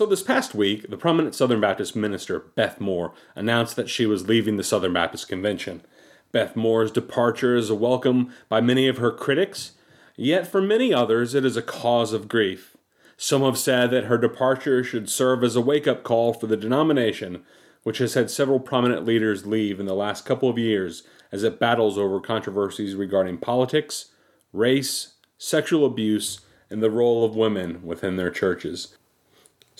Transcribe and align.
So, 0.00 0.06
this 0.06 0.22
past 0.22 0.54
week, 0.54 0.88
the 0.88 0.96
prominent 0.96 1.34
Southern 1.34 1.60
Baptist 1.60 1.94
minister, 1.94 2.38
Beth 2.38 2.80
Moore, 2.80 3.12
announced 3.34 3.76
that 3.76 3.90
she 3.90 4.06
was 4.06 4.26
leaving 4.26 4.56
the 4.56 4.64
Southern 4.64 4.94
Baptist 4.94 5.28
Convention. 5.28 5.82
Beth 6.32 6.56
Moore's 6.56 6.90
departure 6.90 7.54
is 7.54 7.68
a 7.68 7.74
welcome 7.74 8.32
by 8.48 8.62
many 8.62 8.88
of 8.88 8.96
her 8.96 9.10
critics, 9.10 9.72
yet 10.16 10.46
for 10.46 10.62
many 10.62 10.94
others, 10.94 11.34
it 11.34 11.44
is 11.44 11.54
a 11.54 11.60
cause 11.60 12.14
of 12.14 12.30
grief. 12.30 12.78
Some 13.18 13.42
have 13.42 13.58
said 13.58 13.90
that 13.90 14.04
her 14.04 14.16
departure 14.16 14.82
should 14.82 15.10
serve 15.10 15.44
as 15.44 15.54
a 15.54 15.60
wake 15.60 15.86
up 15.86 16.02
call 16.02 16.32
for 16.32 16.46
the 16.46 16.56
denomination, 16.56 17.42
which 17.82 17.98
has 17.98 18.14
had 18.14 18.30
several 18.30 18.58
prominent 18.58 19.04
leaders 19.04 19.44
leave 19.44 19.78
in 19.78 19.84
the 19.84 19.92
last 19.92 20.24
couple 20.24 20.48
of 20.48 20.56
years 20.56 21.02
as 21.30 21.42
it 21.42 21.60
battles 21.60 21.98
over 21.98 22.20
controversies 22.20 22.94
regarding 22.94 23.36
politics, 23.36 24.12
race, 24.54 25.16
sexual 25.36 25.84
abuse, 25.84 26.40
and 26.70 26.82
the 26.82 26.90
role 26.90 27.22
of 27.22 27.36
women 27.36 27.82
within 27.84 28.16
their 28.16 28.30
churches. 28.30 28.96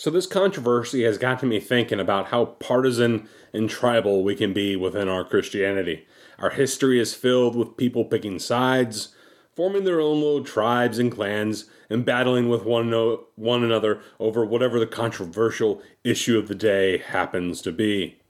So, 0.01 0.09
this 0.09 0.27
controversy 0.27 1.03
has 1.03 1.19
got 1.19 1.43
me 1.43 1.61
thinking 1.61 2.01
about 2.01 2.29
how 2.29 2.47
partisan 2.47 3.29
and 3.53 3.69
tribal 3.69 4.25
we 4.25 4.35
can 4.35 4.55
be 4.55 4.75
within 4.75 5.09
our 5.09 5.25
Christianity. 5.25 6.07
Our 6.39 6.49
history 6.49 6.99
is 6.99 7.13
filled 7.13 7.55
with 7.55 7.77
people 7.77 8.07
picking 8.07 8.39
sides, 8.39 9.15
forming 9.55 9.85
their 9.85 10.01
own 10.01 10.23
little 10.23 10.43
tribes 10.43 10.99
and 10.99 11.13
clans, 11.13 11.67
and 11.91 12.07
battling 12.07 12.49
with 12.49 12.65
one, 12.65 12.91
one 13.37 13.63
another 13.63 14.01
over 14.19 14.43
whatever 14.43 14.81
the 14.81 14.87
controversial 14.87 15.83
issue 16.03 16.39
of 16.39 16.49
the 16.49 16.55
day 16.55 16.97
happens 16.97 17.61
to 17.61 17.71
be. 17.71 18.21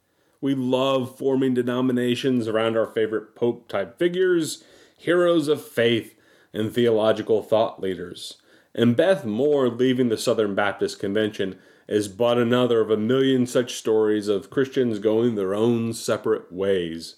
We 0.40 0.56
love 0.56 1.16
forming 1.16 1.54
denominations 1.54 2.48
around 2.48 2.76
our 2.76 2.86
favorite 2.86 3.36
Pope 3.36 3.68
type 3.68 3.96
figures, 3.96 4.64
heroes 4.98 5.46
of 5.46 5.64
faith, 5.64 6.16
and 6.52 6.74
theological 6.74 7.44
thought 7.44 7.80
leaders. 7.80 8.39
And 8.74 8.96
Beth 8.96 9.24
Moore 9.24 9.68
leaving 9.68 10.08
the 10.08 10.18
Southern 10.18 10.54
Baptist 10.54 10.98
Convention 10.98 11.58
is 11.88 12.06
but 12.06 12.38
another 12.38 12.80
of 12.80 12.90
a 12.90 12.96
million 12.96 13.46
such 13.46 13.74
stories 13.74 14.28
of 14.28 14.50
Christians 14.50 15.00
going 15.00 15.34
their 15.34 15.54
own 15.54 15.92
separate 15.92 16.52
ways 16.52 17.16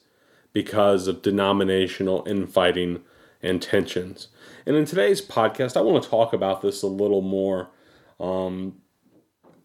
because 0.53 1.07
of 1.07 1.23
denominational 1.23 2.25
infighting 2.27 3.03
and 3.43 3.61
tensions. 3.61 4.29
And 4.65 4.77
in 4.77 4.85
today's 4.85 5.21
podcast, 5.21 5.77
I 5.77 5.83
want 5.83 6.03
to 6.03 6.09
talk 6.09 6.33
about 6.33 6.63
this 6.63 6.83
a 6.83 6.87
little 6.87 7.21
more. 7.21 7.69
Um, 8.19 8.77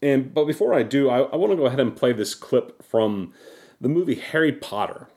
and 0.02 0.34
but 0.34 0.46
before 0.46 0.74
I 0.74 0.84
do, 0.84 1.10
I, 1.10 1.20
I 1.20 1.36
want 1.36 1.52
to 1.52 1.58
go 1.58 1.66
ahead 1.66 1.80
and 1.80 1.96
play 1.96 2.12
this 2.12 2.36
clip 2.36 2.84
from 2.84 3.34
the 3.80 3.90
movie 3.90 4.16
Harry 4.16 4.52
Potter. 4.52 5.08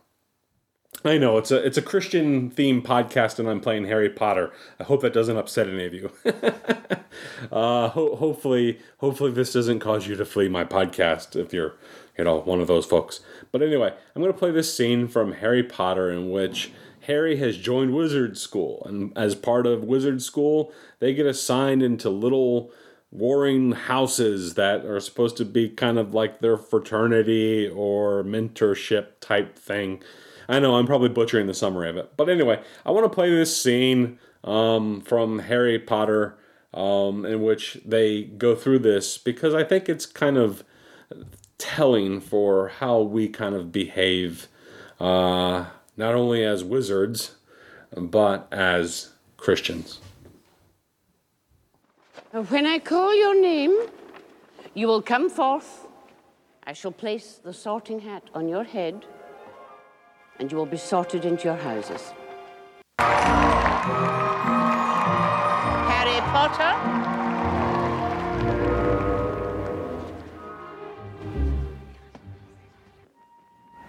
I 1.05 1.17
know 1.17 1.39
it's 1.39 1.51
a 1.51 1.57
it's 1.65 1.79
a 1.79 1.83
Christian 1.83 2.51
themed 2.51 2.83
podcast, 2.83 3.39
and 3.39 3.49
I'm 3.49 3.61
playing 3.61 3.87
Harry 3.87 4.11
Potter. 4.11 4.53
I 4.79 4.85
hope 4.85 5.01
that 5.01 5.15
doesn't 5.15 5.37
upset 5.37 5.67
any 5.67 5.87
of 5.87 5.95
you. 5.95 6.11
uh, 7.51 7.89
ho- 7.89 8.17
hopefully, 8.17 8.79
hopefully 8.99 9.31
this 9.31 9.53
doesn't 9.53 9.81
cause 9.81 10.07
you 10.07 10.17
to 10.17 10.27
flee 10.27 10.49
my 10.49 10.65
podcast 10.65 11.37
if 11.37 11.55
you're, 11.55 11.75
you 12.19 12.25
know, 12.25 12.41
one 12.41 12.61
of 12.61 12.67
those 12.67 12.85
folks. 12.85 13.21
But 13.51 13.63
anyway, 13.63 13.95
I'm 14.15 14.21
going 14.21 14.33
to 14.33 14.39
play 14.39 14.51
this 14.51 14.75
scene 14.77 15.09
from 15.09 15.33
Harry 15.33 15.63
Potter 15.63 16.11
in 16.11 16.31
which 16.31 16.71
Harry 17.03 17.37
has 17.37 17.57
joined 17.57 17.95
Wizard 17.95 18.37
School, 18.37 18.83
and 18.85 19.17
as 19.17 19.35
part 19.35 19.67
of 19.67 19.85
Wizard 19.85 20.21
School, 20.21 20.71
they 20.99 21.15
get 21.15 21.25
assigned 21.25 21.83
into 21.83 22.11
little 22.11 22.71
warring 23.11 23.73
houses 23.73 24.55
that 24.55 24.85
are 24.85 25.01
supposed 25.01 25.39
to 25.39 25.45
be 25.47 25.69
kind 25.69 25.99
of 25.99 26.13
like 26.13 26.41
their 26.41 26.59
fraternity 26.59 27.67
or 27.69 28.23
mentorship 28.23 29.19
type 29.21 29.59
thing 29.59 30.01
I 30.51 30.59
know 30.59 30.75
I'm 30.75 30.87
probably 30.87 31.11
butchering 31.11 31.47
the 31.47 31.55
summary 31.55 31.89
of 31.89 31.97
it, 31.97 32.17
but 32.17 32.29
anyway, 32.29 32.61
I 32.85 32.91
want 32.91 33.05
to 33.05 33.15
play 33.15 33.31
this 33.31 33.57
scene 33.57 34.19
um, 34.43 35.01
from 35.01 35.39
Harry 35.39 35.79
Potter 35.79 36.37
um, 36.75 37.25
in 37.25 37.41
which 37.43 37.79
they 37.85 38.25
go 38.25 38.57
through 38.57 38.81
this 38.81 39.17
because 39.17 39.55
I 39.55 39.63
think 39.63 39.89
it's 39.89 40.07
kind 40.07 40.37
of 40.37 40.65
telling 41.57 42.21
for 42.21 42.67
how 42.67 43.01
we 43.01 43.29
kind 43.29 43.55
of 43.55 43.71
behave, 43.71 44.49
uh, 44.99 45.67
not 45.97 46.17
only 46.17 46.45
as 46.45 46.65
wizards, 46.65 47.37
but 47.97 48.49
as 48.51 49.13
Christians. 49.37 50.01
When 52.33 52.67
I 52.67 52.81
call 52.81 53.15
your 53.15 53.41
name, 53.41 53.87
you 54.75 54.89
will 54.89 55.03
come 55.03 55.31
forth. 55.31 55.87
I 56.65 56.73
shall 56.73 56.93
place 56.93 57.41
the 57.43 57.53
sorting 57.53 58.01
hat 58.01 58.25
on 58.35 58.49
your 58.49 58.65
head 58.65 59.07
and 60.41 60.51
you 60.51 60.57
will 60.57 60.67
be 60.67 60.77
sorted 60.77 61.25
into 61.27 61.45
your 61.45 61.57
houses. 61.57 62.15
Harry 65.89 66.21
Potter? 66.33 66.73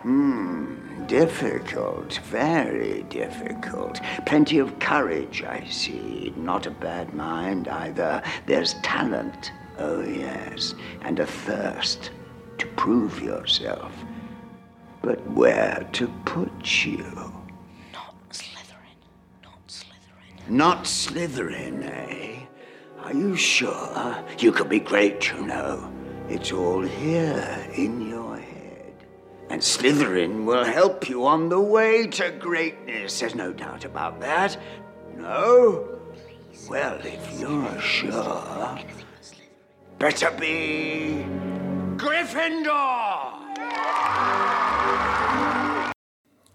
Hmm, 0.02 1.06
difficult, 1.08 2.20
very 2.26 3.04
difficult. 3.04 4.02
Plenty 4.26 4.60
of 4.60 4.78
courage, 4.80 5.44
I 5.44 5.66
see. 5.70 6.34
Not 6.36 6.66
a 6.66 6.72
bad 6.72 7.14
mind 7.14 7.70
either. 7.70 8.22
There's 8.46 8.74
talent, 8.84 9.54
oh 9.80 10.02
yes, 10.02 10.76
and 11.04 11.18
a 11.20 11.26
thirst 11.26 12.12
to 12.58 12.68
prove 12.76 13.22
yourself 13.22 13.94
but 15.02 15.20
where 15.32 15.88
to 15.94 16.08
put 16.26 16.86
you? 16.86 17.04
Not 17.92 18.30
Slytherin. 18.30 18.98
Not 19.44 19.68
Slytherin. 19.68 20.50
Not 20.50 20.84
Slytherin, 20.84 21.84
eh? 21.84 22.46
Are 23.04 23.14
you 23.14 23.36
sure? 23.36 24.24
You 24.38 24.52
could 24.52 24.70
be 24.70 24.80
great, 24.80 25.32
you 25.32 25.46
know. 25.46 25.92
It's 26.30 26.52
all 26.52 26.82
here 26.82 27.68
in 27.74 28.08
your 28.08 28.38
head. 28.38 28.94
And 29.50 29.62
Slytherin 29.62 30.46
will 30.46 30.64
help 30.64 31.10
you 31.10 31.26
on 31.26 31.50
the 31.50 31.60
way 31.60 32.08
to 32.08 32.32
greatness. 32.32 33.20
There's 33.20 33.36
no 33.36 33.52
doubt 33.52 33.86
about 33.86 34.22
that. 34.22 34.58
No? 35.18 36.00
Please. 36.14 36.68
Well, 36.70 37.00
if 37.04 37.40
you're 37.40 37.82
sure, 37.82 38.80
better 39.98 40.32
be 40.40 41.26
Gryffindor! 41.98 43.42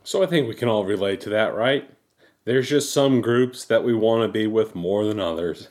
So 0.07 0.23
I 0.23 0.27
think 0.27 0.47
we 0.47 0.55
can 0.55 0.69
all 0.69 0.85
relate 0.85 1.21
to 1.23 1.31
that, 1.31 1.53
right? 1.57 1.91
There's 2.45 2.69
just 2.69 2.93
some 2.93 3.21
groups 3.21 3.65
that 3.65 3.83
we 3.83 3.93
want 3.93 4.23
to 4.23 4.29
be 4.29 4.47
with 4.47 4.77
more 4.77 5.05
than 5.05 5.19
others. 5.19 5.67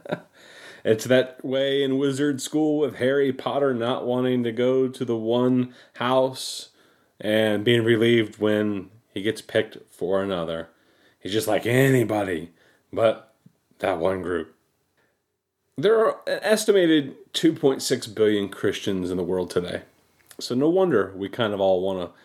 it's 0.84 1.06
that 1.06 1.44
way 1.44 1.82
in 1.82 1.98
wizard 1.98 2.40
school 2.40 2.78
with 2.78 2.98
Harry 2.98 3.32
Potter 3.32 3.74
not 3.74 4.06
wanting 4.06 4.44
to 4.44 4.52
go 4.52 4.86
to 4.86 5.04
the 5.04 5.16
one 5.16 5.74
house 5.94 6.68
and 7.20 7.64
being 7.64 7.82
relieved 7.82 8.38
when 8.38 8.90
he 9.12 9.22
gets 9.22 9.40
picked 9.40 9.76
for 9.90 10.22
another. 10.22 10.68
He's 11.18 11.32
just 11.32 11.48
like 11.48 11.66
anybody 11.66 12.50
but 12.92 13.34
that 13.80 13.98
one 13.98 14.22
group. 14.22 14.54
There 15.76 15.98
are 15.98 16.20
an 16.28 16.38
estimated 16.42 17.16
2.6 17.32 18.14
billion 18.14 18.50
Christians 18.50 19.10
in 19.10 19.16
the 19.16 19.24
world 19.24 19.50
today. 19.50 19.82
So 20.38 20.54
no 20.54 20.68
wonder 20.68 21.12
we 21.16 21.28
kind 21.28 21.52
of 21.52 21.60
all 21.60 21.82
want 21.82 21.98
to 21.98 22.20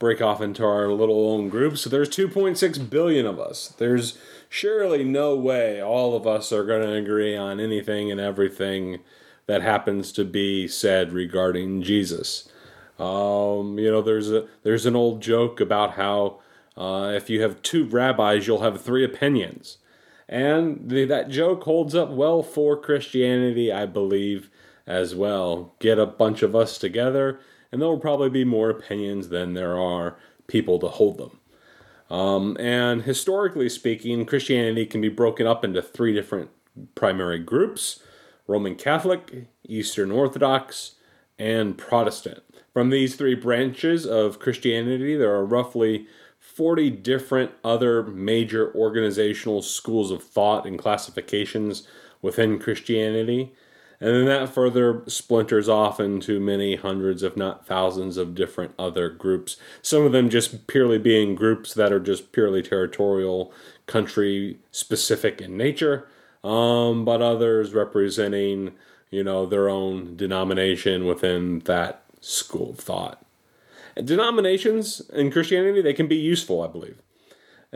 break 0.00 0.20
off 0.22 0.40
into 0.40 0.64
our 0.64 0.88
little 0.88 1.28
own 1.28 1.48
groups. 1.48 1.82
So 1.82 1.90
there's 1.90 2.08
2.6 2.08 2.90
billion 2.90 3.26
of 3.26 3.38
us. 3.38 3.68
There's 3.78 4.18
surely 4.48 5.04
no 5.04 5.36
way 5.36 5.80
all 5.80 6.16
of 6.16 6.26
us 6.26 6.52
are 6.52 6.64
going 6.64 6.82
to 6.82 6.94
agree 6.94 7.36
on 7.36 7.60
anything 7.60 8.10
and 8.10 8.18
everything 8.18 9.00
that 9.46 9.62
happens 9.62 10.10
to 10.12 10.24
be 10.24 10.66
said 10.66 11.12
regarding 11.12 11.82
Jesus. 11.82 12.48
Um, 12.98 13.78
you 13.78 13.90
know, 13.90 14.02
there's 14.02 14.30
a 14.30 14.46
there's 14.62 14.86
an 14.86 14.96
old 14.96 15.22
joke 15.22 15.60
about 15.60 15.92
how 15.92 16.40
uh, 16.76 17.12
if 17.14 17.28
you 17.28 17.42
have 17.42 17.62
two 17.62 17.84
rabbis, 17.84 18.46
you'll 18.46 18.62
have 18.62 18.80
three 18.80 19.04
opinions, 19.04 19.78
and 20.28 20.88
the, 20.90 21.04
that 21.06 21.30
joke 21.30 21.64
holds 21.64 21.94
up 21.94 22.10
well 22.10 22.42
for 22.42 22.76
Christianity, 22.76 23.72
I 23.72 23.86
believe, 23.86 24.50
as 24.86 25.14
well. 25.14 25.74
Get 25.78 25.98
a 25.98 26.06
bunch 26.06 26.42
of 26.42 26.54
us 26.54 26.76
together 26.76 27.40
and 27.70 27.80
there 27.80 27.88
will 27.88 27.98
probably 27.98 28.30
be 28.30 28.44
more 28.44 28.70
opinions 28.70 29.28
than 29.28 29.54
there 29.54 29.78
are 29.78 30.16
people 30.46 30.78
to 30.78 30.88
hold 30.88 31.18
them. 31.18 31.38
Um, 32.10 32.56
and 32.58 33.02
historically 33.02 33.68
speaking, 33.68 34.26
Christianity 34.26 34.84
can 34.84 35.00
be 35.00 35.08
broken 35.08 35.46
up 35.46 35.64
into 35.64 35.80
three 35.80 36.12
different 36.12 36.50
primary 36.94 37.38
groups 37.38 38.02
Roman 38.46 38.74
Catholic, 38.74 39.46
Eastern 39.64 40.10
Orthodox, 40.10 40.96
and 41.38 41.78
Protestant. 41.78 42.42
From 42.72 42.90
these 42.90 43.14
three 43.14 43.36
branches 43.36 44.04
of 44.06 44.40
Christianity, 44.40 45.16
there 45.16 45.32
are 45.32 45.44
roughly 45.44 46.08
40 46.40 46.90
different 46.90 47.52
other 47.62 48.02
major 48.02 48.74
organizational 48.74 49.62
schools 49.62 50.10
of 50.10 50.22
thought 50.22 50.66
and 50.66 50.78
classifications 50.78 51.86
within 52.22 52.58
Christianity. 52.58 53.54
And 54.00 54.14
then 54.14 54.24
that 54.24 54.48
further 54.48 55.02
splinters 55.08 55.68
off 55.68 56.00
into 56.00 56.40
many 56.40 56.76
hundreds, 56.76 57.22
if 57.22 57.36
not 57.36 57.66
thousands, 57.66 58.16
of 58.16 58.34
different 58.34 58.72
other 58.78 59.10
groups. 59.10 59.58
Some 59.82 60.04
of 60.04 60.12
them 60.12 60.30
just 60.30 60.66
purely 60.66 60.98
being 60.98 61.34
groups 61.34 61.74
that 61.74 61.92
are 61.92 62.00
just 62.00 62.32
purely 62.32 62.62
territorial, 62.62 63.52
country 63.86 64.58
specific 64.70 65.42
in 65.42 65.56
nature, 65.56 66.08
um, 66.42 67.04
but 67.04 67.20
others 67.20 67.74
representing, 67.74 68.72
you 69.10 69.22
know, 69.22 69.44
their 69.44 69.68
own 69.68 70.16
denomination 70.16 71.04
within 71.04 71.58
that 71.60 72.02
school 72.20 72.70
of 72.70 72.78
thought. 72.78 73.22
Denominations 74.02 75.00
in 75.12 75.30
Christianity, 75.30 75.82
they 75.82 75.92
can 75.92 76.06
be 76.06 76.16
useful, 76.16 76.62
I 76.62 76.68
believe. 76.68 77.02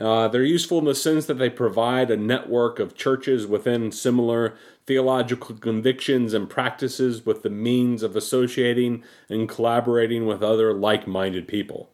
Uh, 0.00 0.26
they're 0.26 0.42
useful 0.42 0.78
in 0.78 0.86
the 0.86 0.94
sense 0.94 1.26
that 1.26 1.34
they 1.34 1.50
provide 1.50 2.10
a 2.10 2.16
network 2.16 2.80
of 2.80 2.96
churches 2.96 3.46
within 3.46 3.92
similar 3.92 4.54
theological 4.86 5.56
convictions 5.56 6.34
and 6.34 6.50
practices 6.50 7.24
with 7.24 7.42
the 7.42 7.50
means 7.50 8.02
of 8.02 8.16
associating 8.16 9.02
and 9.28 9.48
collaborating 9.48 10.26
with 10.26 10.42
other 10.42 10.72
like 10.74 11.06
minded 11.06 11.48
people. 11.48 11.90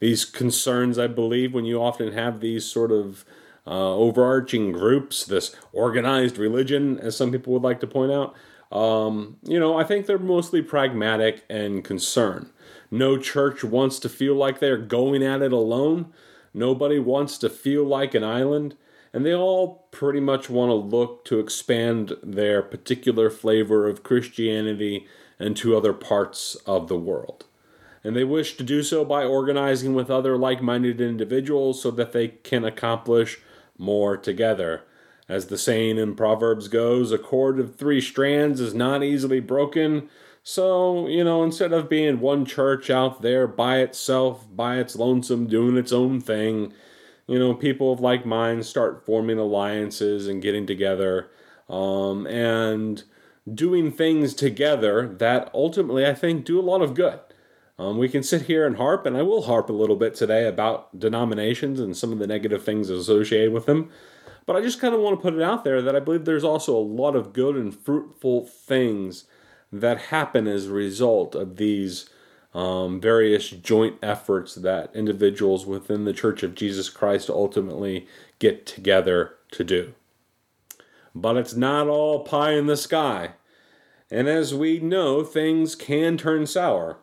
These 0.00 0.24
concerns, 0.24 0.98
I 0.98 1.06
believe, 1.06 1.54
when 1.54 1.64
you 1.64 1.80
often 1.80 2.12
have 2.12 2.40
these 2.40 2.64
sort 2.64 2.90
of 2.90 3.24
uh, 3.66 3.94
overarching 3.94 4.72
groups, 4.72 5.24
this 5.24 5.54
organized 5.72 6.38
religion, 6.38 6.98
as 6.98 7.16
some 7.16 7.30
people 7.30 7.52
would 7.52 7.62
like 7.62 7.78
to 7.80 7.86
point 7.86 8.10
out, 8.10 8.34
um, 8.72 9.36
you 9.44 9.60
know, 9.60 9.78
I 9.78 9.84
think 9.84 10.06
they're 10.06 10.18
mostly 10.18 10.62
pragmatic 10.62 11.44
and 11.48 11.84
concerned. 11.84 12.50
No 12.90 13.16
church 13.16 13.62
wants 13.62 13.98
to 14.00 14.08
feel 14.08 14.34
like 14.34 14.58
they're 14.58 14.78
going 14.78 15.22
at 15.22 15.42
it 15.42 15.52
alone. 15.52 16.12
Nobody 16.52 16.98
wants 16.98 17.38
to 17.38 17.48
feel 17.48 17.84
like 17.84 18.14
an 18.14 18.24
island, 18.24 18.76
and 19.12 19.24
they 19.24 19.34
all 19.34 19.86
pretty 19.90 20.20
much 20.20 20.48
want 20.48 20.70
to 20.70 20.74
look 20.74 21.24
to 21.26 21.38
expand 21.38 22.14
their 22.22 22.62
particular 22.62 23.30
flavor 23.30 23.88
of 23.88 24.02
Christianity 24.02 25.06
into 25.38 25.76
other 25.76 25.92
parts 25.92 26.54
of 26.66 26.88
the 26.88 26.98
world. 26.98 27.44
And 28.04 28.16
they 28.16 28.24
wish 28.24 28.56
to 28.56 28.64
do 28.64 28.82
so 28.82 29.04
by 29.04 29.24
organizing 29.24 29.94
with 29.94 30.10
other 30.10 30.36
like 30.36 30.62
minded 30.62 31.00
individuals 31.00 31.82
so 31.82 31.90
that 31.92 32.12
they 32.12 32.28
can 32.28 32.64
accomplish 32.64 33.40
more 33.78 34.16
together. 34.16 34.82
As 35.28 35.46
the 35.46 35.58
saying 35.58 35.98
in 35.98 36.16
Proverbs 36.16 36.68
goes, 36.68 37.12
a 37.12 37.18
cord 37.18 37.60
of 37.60 37.76
three 37.76 38.00
strands 38.00 38.60
is 38.60 38.74
not 38.74 39.04
easily 39.04 39.40
broken, 39.40 40.08
so, 40.44 41.06
you 41.06 41.22
know, 41.22 41.44
instead 41.44 41.72
of 41.72 41.88
being 41.88 42.18
one 42.18 42.44
church 42.44 42.90
out 42.90 43.22
there 43.22 43.46
by 43.46 43.78
itself, 43.78 44.44
by 44.54 44.78
its 44.78 44.96
lonesome, 44.96 45.46
doing 45.46 45.76
its 45.76 45.92
own 45.92 46.20
thing, 46.20 46.72
you 47.32 47.38
know, 47.38 47.54
people 47.54 47.92
of 47.92 48.00
like 48.00 48.26
minds 48.26 48.68
start 48.68 49.06
forming 49.06 49.38
alliances 49.38 50.28
and 50.28 50.42
getting 50.42 50.66
together 50.66 51.30
um, 51.68 52.26
and 52.26 53.04
doing 53.52 53.90
things 53.90 54.34
together 54.34 55.08
that 55.08 55.50
ultimately 55.54 56.06
I 56.06 56.12
think 56.12 56.44
do 56.44 56.60
a 56.60 56.62
lot 56.62 56.82
of 56.82 56.94
good. 56.94 57.18
Um, 57.78 57.96
we 57.96 58.10
can 58.10 58.22
sit 58.22 58.42
here 58.42 58.66
and 58.66 58.76
harp, 58.76 59.06
and 59.06 59.16
I 59.16 59.22
will 59.22 59.44
harp 59.44 59.70
a 59.70 59.72
little 59.72 59.96
bit 59.96 60.14
today 60.14 60.46
about 60.46 60.98
denominations 60.98 61.80
and 61.80 61.96
some 61.96 62.12
of 62.12 62.18
the 62.18 62.26
negative 62.26 62.62
things 62.62 62.90
associated 62.90 63.52
with 63.52 63.64
them. 63.64 63.90
But 64.44 64.56
I 64.56 64.60
just 64.60 64.78
kind 64.78 64.94
of 64.94 65.00
want 65.00 65.18
to 65.18 65.22
put 65.22 65.34
it 65.34 65.42
out 65.42 65.64
there 65.64 65.80
that 65.80 65.96
I 65.96 66.00
believe 66.00 66.26
there's 66.26 66.44
also 66.44 66.76
a 66.76 66.78
lot 66.78 67.16
of 67.16 67.32
good 67.32 67.56
and 67.56 67.74
fruitful 67.74 68.44
things 68.44 69.24
that 69.72 69.98
happen 69.98 70.46
as 70.46 70.66
a 70.66 70.72
result 70.72 71.34
of 71.34 71.56
these 71.56 72.10
um, 72.54 73.00
various 73.00 73.48
joint 73.50 73.96
efforts 74.02 74.54
that 74.56 74.94
individuals 74.94 75.64
within 75.66 76.04
the 76.04 76.12
Church 76.12 76.42
of 76.42 76.54
Jesus 76.54 76.90
Christ 76.90 77.30
ultimately 77.30 78.06
get 78.38 78.66
together 78.66 79.34
to 79.52 79.64
do. 79.64 79.94
But 81.14 81.36
it's 81.36 81.54
not 81.54 81.88
all 81.88 82.24
pie 82.24 82.52
in 82.52 82.66
the 82.66 82.76
sky. 82.76 83.32
And 84.10 84.28
as 84.28 84.54
we 84.54 84.78
know, 84.78 85.24
things 85.24 85.74
can 85.74 86.18
turn 86.18 86.46
sour. 86.46 86.98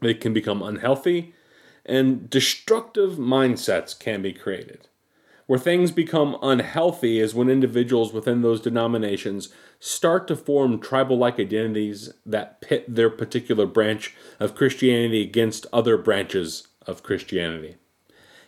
They 0.00 0.14
can 0.14 0.32
become 0.32 0.62
unhealthy, 0.62 1.34
and 1.84 2.30
destructive 2.30 3.12
mindsets 3.12 3.98
can 3.98 4.22
be 4.22 4.32
created. 4.32 4.88
Where 5.48 5.58
things 5.58 5.92
become 5.92 6.36
unhealthy 6.42 7.18
is 7.18 7.34
when 7.34 7.48
individuals 7.48 8.12
within 8.12 8.42
those 8.42 8.60
denominations 8.60 9.48
start 9.80 10.28
to 10.28 10.36
form 10.36 10.78
tribal 10.78 11.16
like 11.16 11.40
identities 11.40 12.12
that 12.26 12.60
pit 12.60 12.84
their 12.86 13.08
particular 13.08 13.64
branch 13.64 14.14
of 14.38 14.54
Christianity 14.54 15.22
against 15.22 15.66
other 15.72 15.96
branches 15.96 16.68
of 16.86 17.02
Christianity. 17.02 17.76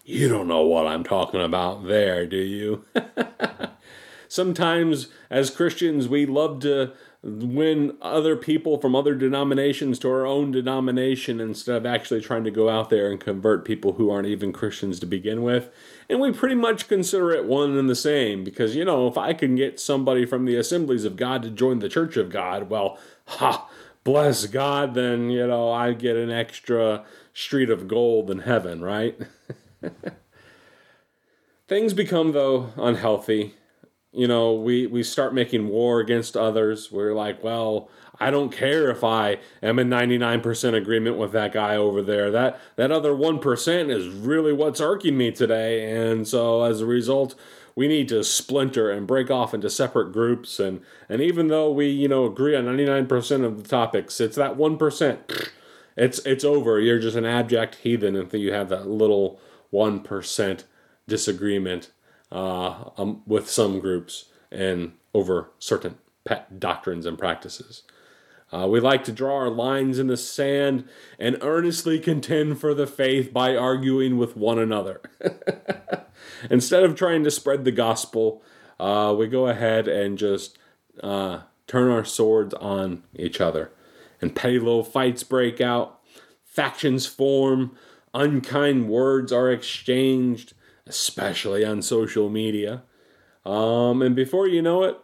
You 0.05 0.29
don't 0.29 0.47
know 0.47 0.61
what 0.61 0.87
I'm 0.87 1.03
talking 1.03 1.41
about 1.41 1.87
there, 1.87 2.27
do 2.27 2.37
you? 2.37 2.85
Sometimes, 4.29 5.09
as 5.31 5.49
Christians, 5.49 6.07
we 6.07 6.27
love 6.27 6.61
to 6.61 6.93
win 7.23 7.97
other 8.01 8.35
people 8.35 8.79
from 8.79 8.95
other 8.95 9.15
denominations 9.15 9.99
to 9.99 10.09
our 10.09 10.25
own 10.25 10.51
denomination 10.51 11.39
instead 11.39 11.77
of 11.77 11.85
actually 11.85 12.21
trying 12.21 12.45
to 12.45 12.51
go 12.51 12.71
out 12.71 12.89
there 12.89 13.11
and 13.11 13.21
convert 13.21 13.65
people 13.65 13.95
who 13.95 14.11
aren't 14.11 14.29
even 14.29 14.53
Christians 14.53 14.99
to 15.01 15.07
begin 15.07 15.43
with. 15.43 15.71
And 16.09 16.19
we 16.19 16.33
pretty 16.33 16.55
much 16.55 16.89
consider 16.89 17.31
it 17.33 17.45
one 17.45 17.77
and 17.77 17.91
the 17.91 17.95
same 17.95 18.43
because, 18.43 18.75
you 18.75 18.87
know, 18.87 19.07
if 19.07 19.19
I 19.19 19.35
can 19.35 19.55
get 19.55 19.79
somebody 19.79 20.25
from 20.25 20.47
the 20.47 20.57
assemblies 20.57 21.05
of 21.05 21.17
God 21.17 21.43
to 21.43 21.51
join 21.51 21.81
the 21.81 21.91
church 21.91 22.17
of 22.17 22.31
God, 22.31 22.71
well, 22.71 22.99
ha, 23.27 23.69
bless 24.03 24.47
God, 24.47 24.95
then, 24.95 25.29
you 25.29 25.47
know, 25.47 25.71
I 25.71 25.93
get 25.93 26.17
an 26.17 26.31
extra 26.31 27.05
street 27.35 27.69
of 27.69 27.87
gold 27.87 28.31
in 28.31 28.41
heaven, 28.41 28.83
right? 28.83 29.19
Things 31.69 31.93
become, 31.93 32.33
though, 32.33 32.71
unhealthy 32.77 33.55
you 34.13 34.27
know, 34.27 34.55
we, 34.55 34.87
we 34.87 35.03
start 35.03 35.35
making 35.35 35.69
war 35.69 36.01
against 36.01 36.37
others. 36.37 36.91
We're 36.91 37.15
like, 37.15 37.45
well, 37.45 37.89
I 38.19 38.31
don't 38.31 38.51
care 38.51 38.91
if 38.91 39.03
I 39.05 39.39
am 39.63 39.79
in 39.79 39.89
99% 39.89 40.75
agreement 40.75 41.17
with 41.17 41.33
that 41.33 41.53
guy 41.53 41.77
over 41.77 42.03
there. 42.03 42.31
That 42.31 42.61
that 42.77 42.91
other 42.91 43.13
1% 43.13 43.91
is 43.91 44.09
really 44.09 44.53
what's 44.53 44.81
irking 44.81 45.17
me 45.17 45.31
today. 45.31 45.91
And 45.91 46.29
so 46.29 46.65
as 46.65 46.81
a 46.81 46.87
result, 46.87 47.35
we 47.75 47.89
need 47.89 48.09
to 48.09 48.23
splinter 48.23 48.91
and 48.91 49.07
break 49.07 49.31
off 49.31 49.55
into 49.55 49.71
separate 49.71 50.13
groups 50.13 50.61
and 50.61 50.83
and 51.09 51.23
even 51.23 51.49
though 51.49 51.71
we, 51.73 51.87
you 51.87 52.09
know, 52.09 52.27
agree 52.27 52.55
on 52.55 52.65
99% 52.65 53.45
of 53.45 53.63
the 53.63 53.69
topics, 53.69 54.21
it's 54.21 54.37
that 54.37 54.57
1%. 54.57 55.19
It's 55.97 56.21
it's 56.21 56.45
over. 56.45 56.81
You're 56.81 57.01
just 57.01 57.17
an 57.17 57.27
abject 57.27 57.75
heathen 57.75 58.15
if 58.15 58.33
you 58.33 58.53
have 58.53 58.69
that 58.69 58.87
little 58.87 59.39
1% 59.73 60.65
disagreement 61.09 61.91
uh, 62.33 62.91
um, 62.97 63.23
with 63.27 63.49
some 63.49 63.81
groups 63.81 64.27
and 64.51 64.93
over 65.15 65.51
certain 65.59 65.99
pet 66.25 66.61
doctrines 66.61 67.07
and 67.07 67.19
practices. 67.19 67.83
Uh, 68.53 68.67
we 68.67 68.81
like 68.81 69.05
to 69.05 69.13
draw 69.13 69.37
our 69.37 69.51
lines 69.51 69.99
in 69.99 70.09
the 70.09 70.17
sand 70.17 70.85
and 71.19 71.39
earnestly 71.41 72.01
contend 72.01 72.61
for 72.61 72.75
the 72.75 72.87
faith 72.87 73.33
by 73.33 73.55
arguing 73.55 74.19
with 74.19 74.37
one 74.37 74.59
another. 74.59 75.01
Instead 76.51 76.83
of 76.83 76.97
trying 76.97 77.23
to 77.23 77.31
spread 77.31 77.65
the 77.65 77.71
gospel, 77.71 78.43
uh, 78.81 79.15
we 79.17 79.29
go 79.29 79.47
ahead 79.47 79.87
and 79.87 80.19
just 80.19 80.59
uh, 81.03 81.41
turn 81.67 81.91
our 81.91 82.05
swords 82.05 82.53
on 82.55 83.05
each 83.15 83.41
other. 83.41 83.71
And 84.21 84.35
petty 84.35 84.59
little 84.59 84.85
fights 84.85 85.23
break 85.23 85.61
out, 85.61 86.01
factions 86.45 87.07
form, 87.07 87.77
unkind 88.13 88.89
words 88.89 89.33
are 89.33 89.51
exchanged, 89.51 90.55
especially 90.91 91.65
on 91.65 91.83
social 91.83 92.29
media. 92.29 92.83
Um, 93.47 94.03
and 94.03 94.17
before 94.17 94.49
you 94.49 94.61
know 94.61 94.83
it, 94.83 94.97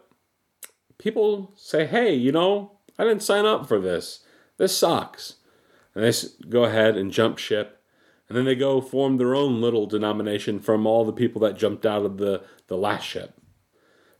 people 0.97 1.53
say, 1.55 1.85
hey, 1.85 2.13
you 2.13 2.33
know, 2.33 2.79
I 2.99 3.05
didn't 3.05 3.23
sign 3.23 3.45
up 3.45 3.67
for 3.67 3.79
this. 3.79 4.25
This 4.57 4.77
sucks. 4.77 5.35
And 5.95 6.03
they 6.03 6.11
go 6.49 6.65
ahead 6.65 6.97
and 6.97 7.09
jump 7.11 7.37
ship. 7.37 7.81
And 8.27 8.37
then 8.37 8.43
they 8.43 8.55
go 8.55 8.81
form 8.81 9.17
their 9.17 9.33
own 9.33 9.61
little 9.61 9.85
denomination 9.85 10.59
from 10.59 10.85
all 10.85 11.05
the 11.05 11.13
people 11.13 11.39
that 11.41 11.57
jumped 11.57 11.85
out 11.85 12.05
of 12.05 12.17
the, 12.17 12.43
the 12.67 12.75
last 12.75 13.05
ship. 13.05 13.39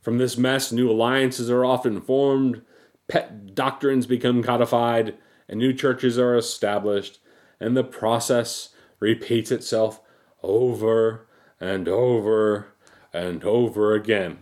From 0.02 0.20
this 0.20 0.38
mess, 0.38 0.72
new 0.72 0.90
alliances 0.90 1.50
are 1.50 1.66
often 1.66 2.00
formed, 2.00 2.62
pet 3.10 3.54
doctrines 3.54 4.06
become 4.06 4.42
codified, 4.42 5.16
and 5.50 5.60
new 5.60 5.74
churches 5.74 6.18
are 6.18 6.38
established, 6.38 7.20
and 7.60 7.76
the 7.76 7.84
process 7.84 8.70
repeats 9.02 9.52
itself 9.52 10.00
over 10.42 11.27
and 11.60 11.88
over 11.88 12.74
and 13.14 13.44
over 13.44 13.94
again. 13.94 14.40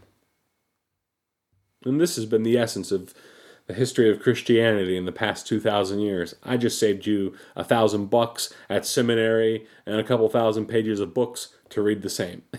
And 1.83 2.01
this 2.01 2.15
has 2.15 2.25
been 2.25 2.43
the 2.43 2.57
essence 2.57 2.91
of 2.91 3.13
the 3.67 3.73
history 3.73 4.09
of 4.09 4.19
Christianity 4.21 4.95
in 4.97 5.05
the 5.05 5.11
past 5.11 5.47
2,000 5.47 5.99
years. 5.99 6.35
I 6.43 6.57
just 6.57 6.79
saved 6.79 7.05
you 7.05 7.35
a 7.55 7.63
thousand 7.63 8.07
bucks 8.07 8.53
at 8.69 8.85
seminary 8.85 9.65
and 9.85 9.99
a 9.99 10.03
couple 10.03 10.29
thousand 10.29 10.67
pages 10.67 10.99
of 10.99 11.13
books 11.13 11.49
to 11.69 11.81
read 11.81 12.01
the 12.01 12.09
same. 12.09 12.43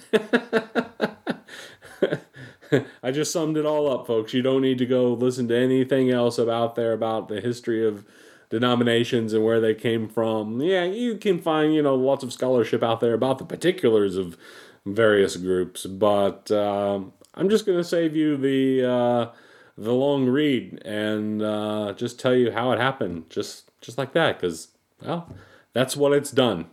I 3.03 3.13
just 3.13 3.33
summed 3.33 3.57
it 3.57 3.65
all 3.65 3.89
up, 3.91 4.07
folks. 4.07 4.35
You 4.35 4.43
don't 4.43 4.63
need 4.63 4.79
to 4.79 4.87
go 4.87 5.13
listen 5.13 5.47
to 5.49 5.57
anything 5.57 6.11
else 6.11 6.39
about 6.39 6.75
there 6.75 6.93
about 6.93 7.29
the 7.29 7.41
history 7.41 7.87
of 7.87 8.05
denominations 8.51 9.33
and 9.33 9.45
where 9.45 9.61
they 9.61 9.75
came 9.75 10.09
from. 10.09 10.61
Yeah, 10.61 10.85
you 10.85 11.17
can 11.17 11.41
find, 11.41 11.75
you 11.75 11.83
know, 11.83 11.95
lots 11.95 12.23
of 12.23 12.33
scholarship 12.33 12.83
out 12.83 13.01
there 13.01 13.15
about 13.15 13.39
the 13.39 13.45
particulars 13.45 14.17
of 14.17 14.37
various 14.85 15.37
groups, 15.37 15.87
but 15.87 16.51
um, 16.51 17.13
I'm 17.35 17.49
just 17.49 17.67
going 17.67 17.79
to 17.79 17.85
save 17.85 18.15
you 18.15 18.37
the 18.37 18.89
uh, 18.89 19.31
the 19.77 19.93
long 19.93 20.27
read 20.27 20.83
and 20.85 21.43
uh, 21.43 21.93
just 21.97 22.19
tell 22.19 22.35
you 22.35 22.53
how 22.53 22.73
it 22.73 22.79
happened, 22.79 23.29
just 23.31 23.71
just 23.81 23.99
like 23.99 24.13
that, 24.13 24.41
because 24.41 24.69
well, 25.03 25.29
that's 25.73 25.97
what 25.97 26.13
it's 26.13 26.31
done. 26.31 26.67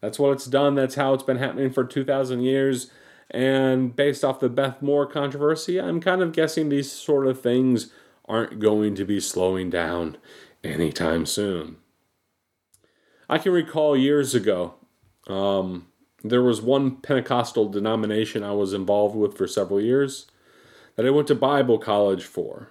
That's 0.00 0.18
what 0.18 0.32
it's 0.32 0.46
done. 0.46 0.74
That's 0.74 0.94
how 0.94 1.14
it's 1.14 1.24
been 1.24 1.38
happening 1.38 1.72
for 1.72 1.84
2,000 1.84 2.40
years. 2.42 2.90
And 3.30 3.94
based 3.94 4.24
off 4.24 4.40
the 4.40 4.48
Beth 4.48 4.80
Moore 4.80 5.06
controversy, 5.06 5.80
I'm 5.80 6.00
kind 6.00 6.22
of 6.22 6.32
guessing 6.32 6.68
these 6.68 6.90
sort 6.90 7.26
of 7.26 7.40
things 7.40 7.90
aren't 8.26 8.60
going 8.60 8.94
to 8.94 9.04
be 9.04 9.20
slowing 9.20 9.70
down 9.70 10.16
anytime 10.64 11.26
soon. 11.26 11.76
I 13.28 13.38
can 13.38 13.52
recall 13.52 13.96
years 13.96 14.34
ago, 14.34 14.74
um, 15.26 15.88
there 16.24 16.42
was 16.42 16.62
one 16.62 16.96
Pentecostal 16.96 17.68
denomination 17.68 18.42
I 18.42 18.52
was 18.52 18.72
involved 18.72 19.14
with 19.14 19.36
for 19.36 19.46
several 19.46 19.80
years 19.80 20.26
that 20.96 21.06
I 21.06 21.10
went 21.10 21.28
to 21.28 21.34
Bible 21.34 21.78
college 21.78 22.24
for. 22.24 22.70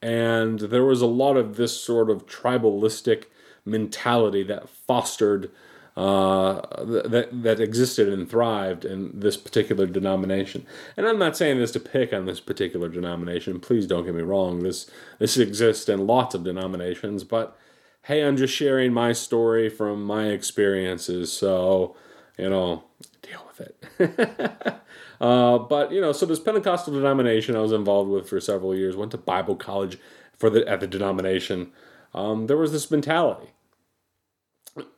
And 0.00 0.60
there 0.60 0.84
was 0.84 1.02
a 1.02 1.06
lot 1.06 1.36
of 1.36 1.56
this 1.56 1.78
sort 1.78 2.08
of 2.08 2.26
tribalistic 2.26 3.24
mentality 3.64 4.42
that 4.44 4.68
fostered 4.68 5.50
uh, 5.98 6.60
that 6.84 7.28
that 7.32 7.58
existed 7.58 8.08
and 8.08 8.30
thrived 8.30 8.84
in 8.84 9.10
this 9.18 9.36
particular 9.36 9.84
denomination. 9.84 10.64
And 10.96 11.08
I'm 11.08 11.18
not 11.18 11.36
saying 11.36 11.58
this 11.58 11.72
to 11.72 11.80
pick 11.80 12.12
on 12.12 12.24
this 12.24 12.38
particular 12.38 12.88
denomination. 12.88 13.58
Please 13.58 13.84
don't 13.84 14.04
get 14.04 14.14
me 14.14 14.22
wrong. 14.22 14.62
This 14.62 14.88
this 15.18 15.36
exists 15.36 15.88
in 15.88 16.06
lots 16.06 16.36
of 16.36 16.44
denominations, 16.44 17.24
but 17.24 17.58
hey, 18.02 18.24
I'm 18.24 18.36
just 18.36 18.54
sharing 18.54 18.92
my 18.92 19.12
story 19.12 19.68
from 19.68 20.04
my 20.04 20.26
experiences. 20.26 21.32
So 21.32 21.96
you 22.38 22.48
know, 22.48 22.84
deal 23.22 23.44
with 23.48 23.68
it. 23.98 24.80
uh, 25.20 25.58
but 25.58 25.90
you 25.90 26.00
know, 26.00 26.12
so 26.12 26.26
this 26.26 26.38
Pentecostal 26.38 26.94
denomination 26.94 27.56
I 27.56 27.60
was 27.60 27.72
involved 27.72 28.08
with 28.08 28.28
for 28.28 28.38
several 28.38 28.72
years. 28.72 28.94
Went 28.94 29.10
to 29.10 29.18
Bible 29.18 29.56
college 29.56 29.98
for 30.36 30.48
the 30.48 30.64
at 30.68 30.78
the 30.78 30.86
denomination. 30.86 31.72
Um, 32.14 32.46
there 32.46 32.56
was 32.56 32.70
this 32.70 32.88
mentality 32.88 33.48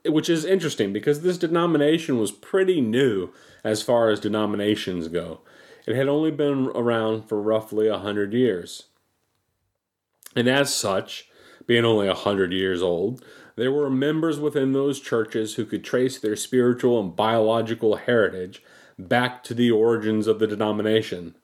which 0.07 0.29
is 0.29 0.45
interesting 0.45 0.93
because 0.93 1.21
this 1.21 1.39
denomination 1.39 2.19
was 2.19 2.33
pretty 2.33 2.81
new 2.81 3.31
as 3.65 3.83
far 3.83 4.11
as 4.11 4.21
denominations 4.21 5.09
go. 5.09 5.41
It 5.87 5.97
had 5.97 6.09
only 6.09 6.31
been 6.31 6.67
around 6.69 7.29
for 7.29 7.41
roughly 7.41 7.89
a 7.89 7.99
hundred 7.99 8.33
years. 8.33 8.85
And 10.37 10.49
as 10.49 10.73
such, 10.73 11.29
being 11.67 11.85
only 11.85 12.09
a 12.09 12.15
hundred 12.15 12.53
years 12.53 12.83
old, 12.83 13.25
there 13.57 13.73
were 13.73 13.91
members 13.91 14.39
within 14.39 14.73
those 14.73 15.01
churches 15.01 15.55
who 15.55 15.65
could 15.65 15.85
trace 15.85 16.19
their 16.19 16.37
spiritual 16.37 17.01
and 17.01 17.15
biological 17.15 17.97
heritage 17.97 18.63
back 18.99 19.43
to 19.45 19.55
the 19.55 19.71
origins 19.71 20.27
of 20.27 20.39
the 20.39 20.47
denomination. 20.47 21.35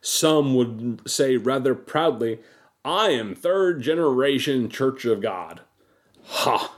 Some 0.00 0.54
would 0.54 1.02
say 1.06 1.36
rather 1.36 1.74
proudly, 1.74 2.40
I 2.84 3.10
am 3.10 3.34
third 3.34 3.82
generation 3.82 4.68
Church 4.68 5.04
of 5.04 5.20
God. 5.20 5.62
Ha! 6.24 6.77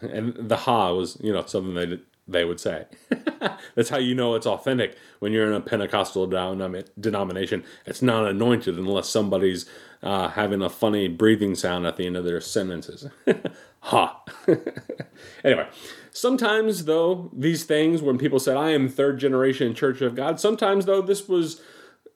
And 0.00 0.34
the 0.36 0.56
ha 0.56 0.92
was 0.92 1.18
you 1.20 1.32
know 1.32 1.44
something 1.46 1.74
they 1.74 1.98
they 2.28 2.44
would 2.44 2.60
say. 2.60 2.86
That's 3.74 3.88
how 3.88 3.96
you 3.96 4.14
know 4.14 4.34
it's 4.34 4.46
authentic 4.46 4.96
when 5.18 5.32
you're 5.32 5.46
in 5.46 5.54
a 5.54 5.60
Pentecostal 5.60 6.26
denomination. 6.26 7.64
It's 7.86 8.02
not 8.02 8.26
anointed 8.26 8.78
unless 8.78 9.08
somebody's 9.08 9.66
uh, 10.02 10.28
having 10.28 10.62
a 10.62 10.68
funny 10.68 11.08
breathing 11.08 11.54
sound 11.54 11.86
at 11.86 11.96
the 11.96 12.06
end 12.06 12.16
of 12.16 12.24
their 12.24 12.40
sentences. 12.40 13.08
ha. 13.80 14.22
anyway, 15.44 15.68
sometimes 16.12 16.84
though 16.84 17.30
these 17.32 17.64
things 17.64 18.02
when 18.02 18.18
people 18.18 18.38
said 18.38 18.56
I 18.56 18.70
am 18.70 18.88
third 18.88 19.18
generation 19.18 19.74
Church 19.74 20.02
of 20.02 20.14
God, 20.14 20.38
sometimes 20.38 20.84
though 20.84 21.02
this 21.02 21.28
was 21.28 21.62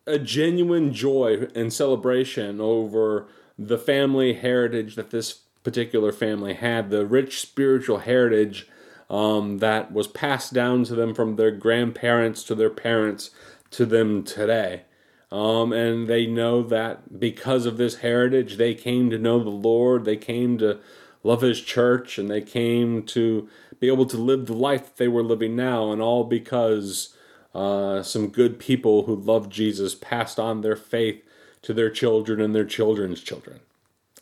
a 0.06 0.18
genuine 0.18 0.92
joy 0.92 1.46
and 1.54 1.72
celebration 1.72 2.60
over 2.60 3.28
the 3.58 3.78
family 3.78 4.34
heritage 4.34 4.96
that 4.96 5.10
this 5.10 5.42
particular 5.62 6.12
family 6.12 6.54
had, 6.54 6.90
the 6.90 7.07
rich 7.07 7.40
spiritual 7.40 7.99
heritage 7.99 8.69
um, 9.09 9.59
that 9.59 9.92
was 9.92 10.07
passed 10.09 10.52
down 10.52 10.85
to 10.85 10.95
them 10.95 11.14
from 11.14 11.37
their 11.37 11.50
grandparents 11.50 12.42
to 12.45 12.54
their 12.54 12.71
parents 12.71 13.31
to 13.71 13.87
them 13.87 14.25
today. 14.25 14.83
Um, 15.31 15.73
and 15.73 16.09
they 16.09 16.26
know 16.26 16.62
that 16.62 17.19
because 17.19 17.64
of 17.64 17.78
this 17.78 17.97
heritage, 17.97 18.57
they 18.57 18.75
came 18.75 19.09
to 19.11 19.19
know 19.19 19.42
the 19.42 19.50
Lord, 19.50 20.04
they 20.04 20.16
came 20.16 20.59
to 20.59 20.78
love 21.23 21.40
His 21.40 21.61
church, 21.61 22.19
and 22.19 22.31
they 22.31 22.42
came 22.42 23.02
to 23.04 23.49
be 23.81 23.88
able 23.88 24.07
to 24.07 24.16
live 24.19 24.47
the 24.47 24.52
life 24.52 24.85
that 24.85 24.97
they 24.97 25.09
were 25.09 25.23
living 25.23 25.57
now, 25.57 25.90
and 25.90 26.02
all 26.02 26.25
because 26.25 27.16
uh, 27.54 28.02
some 28.02 28.28
good 28.28 28.59
people 28.59 29.04
who 29.04 29.14
loved 29.14 29.50
Jesus 29.50 29.95
passed 29.95 30.38
on 30.38 30.61
their 30.61 30.76
faith 30.76 31.23
to 31.62 31.73
their 31.73 31.90
children 31.90 32.40
and 32.40 32.54
their 32.54 32.64
children's 32.64 33.21
children. 33.21 33.61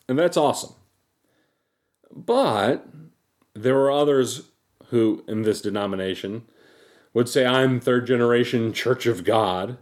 And 0.09 0.19
that's 0.19 0.37
awesome. 0.37 0.75
But 2.15 2.87
there 3.55 3.75
were 3.75 3.91
others 3.91 4.51
who, 4.87 5.25
in 5.29 5.43
this 5.43 5.61
denomination, 5.61 6.43
would 7.15 7.29
say, 7.29 7.47
I'm 7.47 7.81
third 7.81 8.07
generation 8.07 8.73
Church 8.73 9.07
of 9.07 9.25
God, 9.25 9.79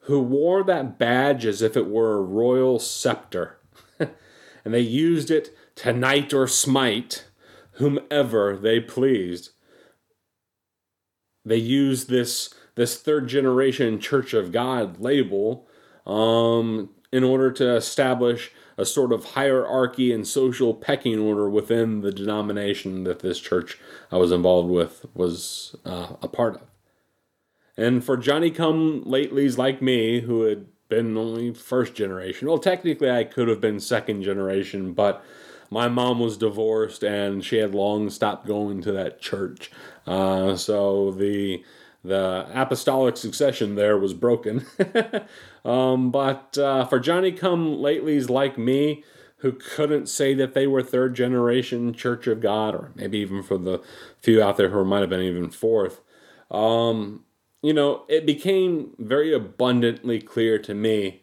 who 0.00 0.20
wore 0.20 0.62
that 0.64 0.98
badge 0.98 1.44
as 1.44 1.62
if 1.62 1.76
it 1.76 1.88
were 1.88 2.16
a 2.16 2.22
royal 2.22 2.78
scepter. 2.78 3.58
and 3.98 4.74
they 4.74 4.80
used 4.80 5.30
it 5.30 5.56
to 5.76 5.92
knight 5.92 6.32
or 6.32 6.46
smite 6.46 7.26
whomever 7.72 8.56
they 8.56 8.80
pleased. 8.80 9.50
They 11.44 11.56
used 11.56 12.08
this, 12.08 12.52
this 12.74 12.98
third 12.98 13.28
generation 13.28 14.00
Church 14.00 14.32
of 14.32 14.52
God 14.52 15.00
label 15.00 15.68
um, 16.06 16.90
in 17.12 17.24
order 17.24 17.50
to 17.52 17.76
establish 17.76 18.52
a 18.78 18.84
sort 18.84 19.12
of 19.12 19.24
hierarchy 19.24 20.12
and 20.12 20.26
social 20.26 20.74
pecking 20.74 21.18
order 21.18 21.48
within 21.48 22.02
the 22.02 22.12
denomination 22.12 23.04
that 23.04 23.20
this 23.20 23.40
church 23.40 23.78
I 24.12 24.16
was 24.16 24.32
involved 24.32 24.70
with 24.70 25.06
was 25.14 25.76
uh, 25.84 26.14
a 26.22 26.28
part 26.28 26.56
of. 26.56 26.62
And 27.76 28.04
for 28.04 28.16
Johnny 28.16 28.50
come 28.50 29.02
latelys 29.04 29.58
like 29.58 29.82
me, 29.82 30.20
who 30.20 30.42
had 30.42 30.66
been 30.88 31.16
only 31.16 31.52
first 31.52 31.94
generation, 31.94 32.48
well, 32.48 32.58
technically 32.58 33.10
I 33.10 33.24
could 33.24 33.48
have 33.48 33.60
been 33.60 33.80
second 33.80 34.22
generation, 34.22 34.92
but 34.92 35.24
my 35.70 35.88
mom 35.88 36.20
was 36.20 36.36
divorced 36.36 37.02
and 37.02 37.44
she 37.44 37.56
had 37.56 37.74
long 37.74 38.08
stopped 38.10 38.46
going 38.46 38.82
to 38.82 38.92
that 38.92 39.20
church. 39.20 39.70
Uh, 40.06 40.56
so 40.56 41.10
the 41.10 41.64
the 42.04 42.46
apostolic 42.54 43.16
succession 43.16 43.74
there 43.74 43.98
was 43.98 44.14
broken. 44.14 44.64
um, 45.64 46.10
but 46.10 46.56
uh, 46.58 46.84
for 46.84 46.98
Johnny 46.98 47.32
come 47.32 47.76
latelys 47.78 48.30
like 48.30 48.56
me, 48.56 49.02
who 49.38 49.52
couldn't 49.52 50.08
say 50.08 50.34
that 50.34 50.54
they 50.54 50.66
were 50.66 50.82
third 50.82 51.14
generation 51.14 51.92
Church 51.92 52.26
of 52.26 52.40
God, 52.40 52.74
or 52.74 52.92
maybe 52.94 53.18
even 53.18 53.42
for 53.42 53.58
the 53.58 53.82
few 54.20 54.42
out 54.42 54.56
there 54.56 54.70
who 54.70 54.84
might 54.84 55.00
have 55.00 55.10
been 55.10 55.20
even 55.20 55.50
fourth, 55.50 56.00
um, 56.50 57.24
you 57.62 57.72
know, 57.72 58.04
it 58.08 58.24
became 58.24 58.94
very 58.98 59.32
abundantly 59.34 60.20
clear 60.20 60.58
to 60.58 60.74
me 60.74 61.22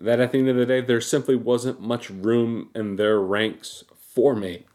that 0.00 0.20
at 0.20 0.32
the 0.32 0.38
end 0.38 0.48
of 0.48 0.56
the 0.56 0.66
day, 0.66 0.80
there 0.80 1.00
simply 1.00 1.36
wasn't 1.36 1.80
much 1.80 2.10
room 2.10 2.70
in 2.74 2.96
their 2.96 3.20
ranks 3.20 3.84
for 3.96 4.34
me 4.34 4.66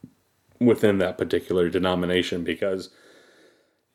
within 0.59 0.97
that 0.97 1.17
particular 1.17 1.69
denomination 1.69 2.43
because 2.43 2.89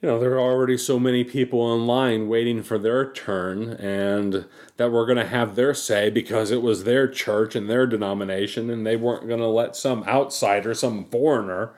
you 0.00 0.09
know, 0.09 0.21
there 0.21 0.35
are 0.35 0.40
already 0.40 0.78
so 0.78 0.99
many 1.00 1.25
people 1.25 1.75
in 1.75 1.87
line 1.87 2.28
waiting 2.28 2.62
for 2.62 2.78
their 2.78 3.11
turn 3.11 3.73
and 3.73 4.47
that 4.76 4.93
we're 4.93 5.07
going 5.07 5.19
to 5.19 5.26
have 5.26 5.57
their 5.57 5.75
say 5.75 6.09
because 6.09 6.52
it 6.52 6.62
was 6.62 6.85
their 6.85 7.09
church 7.09 7.57
and 7.57 7.69
their 7.69 7.85
denomination 7.87 8.71
and 8.71 8.87
they 8.87 8.95
weren't 8.95 9.26
going 9.26 9.40
to 9.40 9.49
let 9.49 9.75
some 9.75 10.05
outsider, 10.05 10.73
some 10.73 11.05
foreigner, 11.07 11.75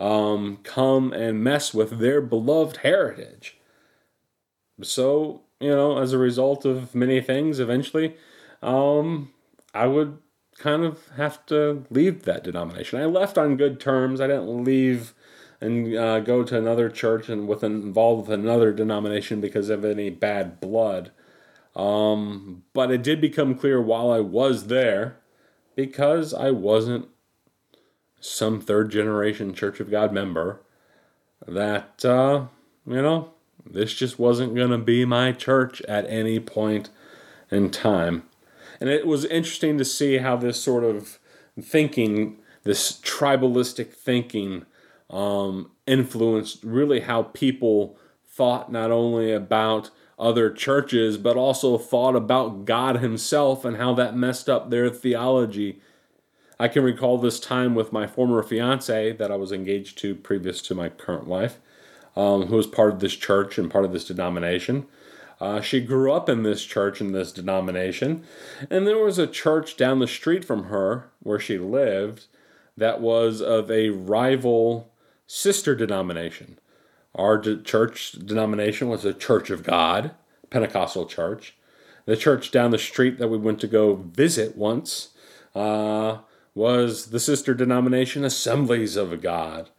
um, 0.00 0.58
come 0.64 1.12
and 1.12 1.44
mess 1.44 1.72
with 1.72 2.00
their 2.00 2.20
beloved 2.20 2.78
heritage. 2.78 3.56
So, 4.82 5.42
you 5.60 5.70
know, 5.70 5.98
as 5.98 6.12
a 6.12 6.18
result 6.18 6.64
of 6.64 6.92
many 6.94 7.20
things, 7.20 7.60
eventually, 7.60 8.16
um, 8.62 9.30
I 9.72 9.86
would 9.86 10.18
kind 10.58 10.82
of 10.84 11.08
have 11.16 11.46
to 11.46 11.84
leave 11.88 12.24
that 12.24 12.42
denomination. 12.42 13.00
I 13.00 13.04
left 13.04 13.38
on 13.38 13.56
good 13.56 13.78
terms. 13.78 14.20
I 14.20 14.26
didn't 14.26 14.64
leave 14.64 15.14
and 15.60 15.94
uh, 15.94 16.20
go 16.20 16.42
to 16.42 16.56
another 16.56 16.88
church 16.88 17.28
and 17.28 17.46
with 17.46 17.62
involved 17.62 18.28
with 18.28 18.38
another 18.38 18.72
denomination 18.72 19.40
because 19.40 19.68
of 19.68 19.84
any 19.84 20.10
bad 20.10 20.60
blood. 20.60 21.10
Um, 21.76 22.64
but 22.72 22.90
it 22.90 23.02
did 23.02 23.20
become 23.20 23.54
clear 23.54 23.80
while 23.80 24.10
I 24.10 24.20
was 24.20 24.66
there, 24.66 25.16
because 25.76 26.34
I 26.34 26.50
wasn't 26.50 27.08
some 28.20 28.60
third 28.60 28.90
generation 28.90 29.54
Church 29.54 29.80
of 29.80 29.90
God 29.90 30.12
member, 30.12 30.60
that, 31.46 32.04
uh, 32.04 32.46
you 32.86 33.02
know, 33.02 33.30
this 33.64 33.94
just 33.94 34.18
wasn't 34.18 34.54
going 34.54 34.70
to 34.70 34.78
be 34.78 35.04
my 35.04 35.32
church 35.32 35.80
at 35.82 36.08
any 36.08 36.40
point 36.40 36.90
in 37.50 37.70
time. 37.70 38.24
And 38.80 38.90
it 38.90 39.06
was 39.06 39.24
interesting 39.26 39.78
to 39.78 39.84
see 39.84 40.18
how 40.18 40.36
this 40.36 40.60
sort 40.60 40.84
of 40.84 41.18
thinking, 41.60 42.38
this 42.64 43.00
tribalistic 43.00 43.92
thinking, 43.92 44.66
um, 45.10 45.70
influenced 45.86 46.62
really 46.62 47.00
how 47.00 47.24
people 47.24 47.98
thought 48.26 48.70
not 48.72 48.90
only 48.90 49.32
about 49.32 49.90
other 50.18 50.50
churches, 50.50 51.16
but 51.16 51.36
also 51.36 51.78
thought 51.78 52.14
about 52.14 52.64
God 52.64 52.98
Himself 52.98 53.64
and 53.64 53.76
how 53.76 53.94
that 53.94 54.16
messed 54.16 54.48
up 54.48 54.70
their 54.70 54.90
theology. 54.90 55.80
I 56.58 56.68
can 56.68 56.84
recall 56.84 57.16
this 57.18 57.40
time 57.40 57.74
with 57.74 57.92
my 57.92 58.06
former 58.06 58.42
fiance 58.42 59.12
that 59.12 59.32
I 59.32 59.36
was 59.36 59.50
engaged 59.50 59.98
to 59.98 60.14
previous 60.14 60.60
to 60.62 60.74
my 60.74 60.90
current 60.90 61.26
wife, 61.26 61.58
um, 62.14 62.46
who 62.46 62.56
was 62.56 62.66
part 62.66 62.92
of 62.92 63.00
this 63.00 63.16
church 63.16 63.56
and 63.56 63.70
part 63.70 63.86
of 63.86 63.92
this 63.92 64.04
denomination. 64.04 64.86
Uh, 65.40 65.62
she 65.62 65.80
grew 65.80 66.12
up 66.12 66.28
in 66.28 66.42
this 66.42 66.62
church 66.62 67.00
in 67.00 67.12
this 67.12 67.32
denomination, 67.32 68.22
and 68.68 68.86
there 68.86 68.98
was 68.98 69.18
a 69.18 69.26
church 69.26 69.78
down 69.78 69.98
the 69.98 70.06
street 70.06 70.44
from 70.44 70.64
her 70.64 71.10
where 71.20 71.40
she 71.40 71.56
lived 71.56 72.26
that 72.76 73.00
was 73.00 73.40
of 73.40 73.70
a 73.70 73.88
rival 73.88 74.92
sister 75.30 75.76
denomination. 75.76 76.58
Our 77.14 77.38
de- 77.38 77.62
church 77.62 78.12
denomination 78.12 78.88
was 78.88 79.04
a 79.04 79.14
Church 79.14 79.48
of 79.50 79.62
God, 79.62 80.10
Pentecostal 80.50 81.06
church. 81.06 81.54
The 82.04 82.16
church 82.16 82.50
down 82.50 82.72
the 82.72 82.78
street 82.78 83.18
that 83.18 83.28
we 83.28 83.38
went 83.38 83.60
to 83.60 83.68
go 83.68 83.94
visit 83.94 84.56
once 84.56 85.10
uh, 85.54 86.18
was 86.52 87.10
the 87.10 87.20
sister 87.20 87.54
denomination 87.54 88.24
Assemblies 88.24 88.96
of 88.96 89.22
God. 89.22 89.70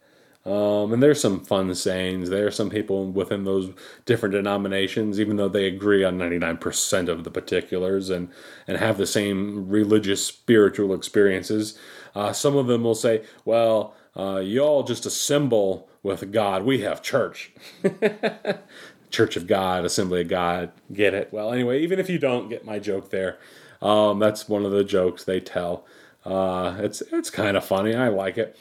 Um, 0.46 0.92
and 0.92 1.02
there's 1.02 1.20
some 1.20 1.44
fun 1.44 1.74
sayings. 1.74 2.30
There 2.30 2.46
are 2.46 2.50
some 2.50 2.70
people 2.70 3.12
within 3.12 3.44
those 3.44 3.70
different 4.06 4.32
denominations, 4.32 5.20
even 5.20 5.36
though 5.36 5.50
they 5.50 5.66
agree 5.66 6.02
on 6.02 6.18
99% 6.18 7.08
of 7.08 7.24
the 7.24 7.30
particulars 7.30 8.08
and, 8.08 8.30
and 8.66 8.78
have 8.78 8.96
the 8.96 9.06
same 9.06 9.68
religious, 9.68 10.26
spiritual 10.26 10.94
experiences. 10.94 11.78
Uh, 12.14 12.32
some 12.32 12.56
of 12.56 12.66
them 12.68 12.82
will 12.82 12.94
say, 12.94 13.22
well, 13.44 13.94
uh, 14.16 14.40
y'all 14.40 14.82
just 14.82 15.06
assemble 15.06 15.88
with 16.02 16.32
God. 16.32 16.64
We 16.64 16.80
have 16.82 17.02
church. 17.02 17.52
church 19.10 19.36
of 19.36 19.46
God, 19.46 19.84
Assembly 19.84 20.22
of 20.22 20.28
God. 20.28 20.72
Get 20.92 21.14
it? 21.14 21.32
Well, 21.32 21.52
anyway, 21.52 21.82
even 21.82 21.98
if 21.98 22.10
you 22.10 22.18
don't 22.18 22.48
get 22.48 22.64
my 22.64 22.78
joke 22.78 23.10
there, 23.10 23.38
um, 23.80 24.18
that's 24.18 24.48
one 24.48 24.64
of 24.64 24.72
the 24.72 24.84
jokes 24.84 25.24
they 25.24 25.40
tell. 25.40 25.86
Uh, 26.24 26.76
it's 26.78 27.02
it's 27.12 27.30
kind 27.30 27.56
of 27.56 27.64
funny. 27.64 27.94
I 27.94 28.08
like 28.08 28.38
it. 28.38 28.56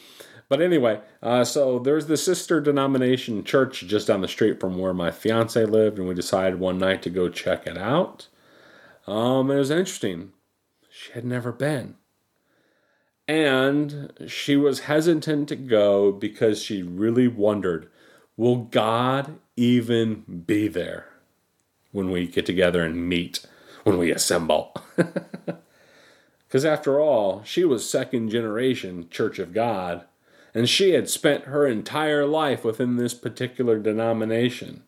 But 0.49 0.61
anyway, 0.61 0.99
uh, 1.23 1.45
so 1.45 1.79
there's 1.79 2.07
the 2.07 2.17
sister 2.17 2.59
denomination 2.59 3.43
church 3.45 3.85
just 3.87 4.07
down 4.07 4.19
the 4.19 4.27
street 4.27 4.59
from 4.59 4.77
where 4.77 4.93
my 4.93 5.09
fiance 5.09 5.63
lived, 5.63 5.97
and 5.97 6.07
we 6.07 6.13
decided 6.13 6.59
one 6.59 6.77
night 6.77 7.01
to 7.03 7.09
go 7.09 7.29
check 7.29 7.65
it 7.65 7.77
out. 7.77 8.27
Um, 9.07 9.49
it 9.49 9.55
was 9.55 9.71
interesting. 9.71 10.33
She 10.89 11.13
had 11.13 11.23
never 11.23 11.51
been. 11.53 11.95
And 13.31 14.11
she 14.27 14.57
was 14.57 14.81
hesitant 14.81 15.47
to 15.47 15.55
go 15.55 16.11
because 16.11 16.61
she 16.61 16.83
really 16.83 17.29
wondered 17.29 17.87
will 18.35 18.57
God 18.57 19.39
even 19.55 20.43
be 20.45 20.67
there 20.67 21.07
when 21.93 22.11
we 22.11 22.27
get 22.27 22.45
together 22.45 22.83
and 22.83 23.07
meet, 23.07 23.45
when 23.85 23.97
we 23.97 24.11
assemble? 24.11 24.75
Because 26.45 26.65
after 26.65 26.99
all, 26.99 27.43
she 27.45 27.63
was 27.63 27.89
second 27.89 28.27
generation 28.27 29.07
Church 29.09 29.39
of 29.39 29.53
God 29.53 30.03
and 30.53 30.67
she 30.67 30.91
had 30.91 31.09
spent 31.09 31.45
her 31.45 31.65
entire 31.65 32.25
life 32.25 32.65
within 32.65 32.97
this 32.97 33.13
particular 33.13 33.79
denomination. 33.79 34.83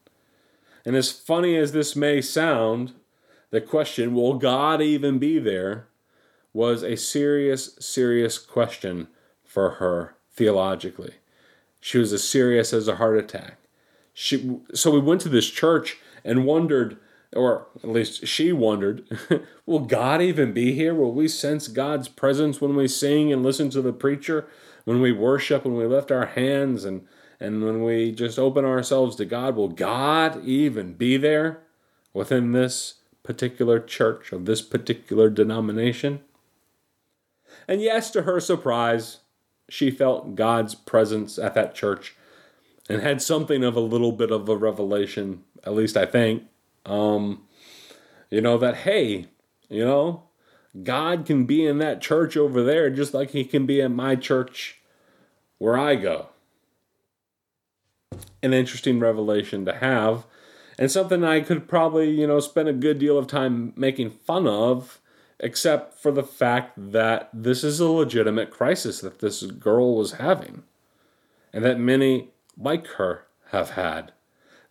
And 0.83 0.97
as 0.97 1.13
funny 1.13 1.55
as 1.55 1.71
this 1.71 1.95
may 1.95 2.19
sound, 2.19 2.91
the 3.49 3.61
question, 3.61 4.13
will 4.13 4.33
God 4.33 4.81
even 4.81 5.19
be 5.19 5.39
there, 5.39 5.87
was 6.53 6.83
a 6.83 6.95
serious, 6.95 7.75
serious 7.79 8.37
question 8.37 9.07
for 9.43 9.71
her 9.71 10.15
theologically. 10.31 11.15
She 11.79 11.97
was 11.97 12.13
as 12.13 12.23
serious 12.23 12.73
as 12.73 12.87
a 12.87 12.95
heart 12.95 13.17
attack. 13.17 13.57
She, 14.13 14.59
so 14.73 14.91
we 14.91 14.99
went 14.99 15.21
to 15.21 15.29
this 15.29 15.49
church 15.49 15.97
and 16.23 16.45
wondered, 16.45 16.97
or 17.35 17.67
at 17.83 17.89
least 17.89 18.27
she 18.27 18.51
wondered, 18.51 19.03
will 19.65 19.79
God 19.79 20.21
even 20.21 20.53
be 20.53 20.73
here? 20.73 20.93
Will 20.93 21.11
we 21.11 21.27
sense 21.27 21.67
God's 21.67 22.07
presence 22.07 22.61
when 22.61 22.75
we 22.75 22.87
sing 22.87 23.33
and 23.33 23.43
listen 23.43 23.69
to 23.71 23.81
the 23.81 23.93
preacher? 23.93 24.47
when 24.85 25.01
we 25.01 25.11
worship, 25.11 25.65
when 25.65 25.75
we 25.75 25.85
lift 25.85 26.11
our 26.11 26.27
hands, 26.27 26.85
and, 26.85 27.05
and 27.39 27.63
when 27.63 27.83
we 27.83 28.11
just 28.11 28.37
open 28.37 28.65
ourselves 28.65 29.15
to 29.15 29.25
God, 29.25 29.55
will 29.55 29.69
God 29.69 30.43
even 30.43 30.93
be 30.93 31.17
there 31.17 31.61
within 32.13 32.51
this 32.51 32.95
particular 33.23 33.79
church 33.79 34.31
of 34.31 34.45
this 34.45 34.61
particular 34.61 35.29
denomination? 35.29 36.21
And 37.67 37.81
yes, 37.81 38.11
to 38.11 38.23
her 38.23 38.39
surprise, 38.39 39.19
she 39.69 39.91
felt 39.91 40.35
God's 40.35 40.75
presence 40.75 41.37
at 41.39 41.53
that 41.55 41.75
church 41.75 42.15
and 42.89 43.01
had 43.01 43.21
something 43.21 43.63
of 43.63 43.75
a 43.75 43.81
little 43.81 44.11
bit 44.11 44.31
of 44.31 44.49
a 44.49 44.57
revelation, 44.57 45.43
at 45.63 45.73
least 45.73 45.95
I 45.95 46.05
think. 46.05 46.43
Um, 46.85 47.43
you 48.29 48.41
know, 48.41 48.57
that, 48.57 48.77
hey, 48.77 49.27
you 49.69 49.85
know, 49.85 50.23
God 50.81 51.25
can 51.25 51.45
be 51.45 51.65
in 51.65 51.77
that 51.77 52.01
church 52.01 52.35
over 52.35 52.63
there 52.63 52.89
just 52.89 53.13
like 53.13 53.31
he 53.31 53.45
can 53.45 53.65
be 53.65 53.79
in 53.79 53.95
my 53.95 54.15
church 54.15 54.81
where 55.59 55.77
I 55.77 55.95
go. 55.95 56.27
An 58.41 58.53
interesting 58.53 58.99
revelation 58.99 59.65
to 59.65 59.73
have, 59.73 60.25
and 60.77 60.91
something 60.91 61.23
I 61.23 61.39
could 61.39 61.67
probably, 61.67 62.09
you 62.09 62.27
know, 62.27 62.39
spend 62.39 62.67
a 62.67 62.73
good 62.73 62.99
deal 62.99 63.17
of 63.17 63.27
time 63.27 63.73
making 63.75 64.09
fun 64.09 64.47
of, 64.47 64.99
except 65.39 65.93
for 65.93 66.11
the 66.11 66.23
fact 66.23 66.73
that 66.77 67.29
this 67.33 67.63
is 67.63 67.79
a 67.79 67.87
legitimate 67.87 68.51
crisis 68.51 69.01
that 69.01 69.19
this 69.19 69.43
girl 69.43 69.95
was 69.95 70.13
having, 70.13 70.63
and 71.51 71.63
that 71.63 71.79
many 71.79 72.29
like 72.57 72.87
her 72.87 73.25
have 73.51 73.71
had. 73.71 74.11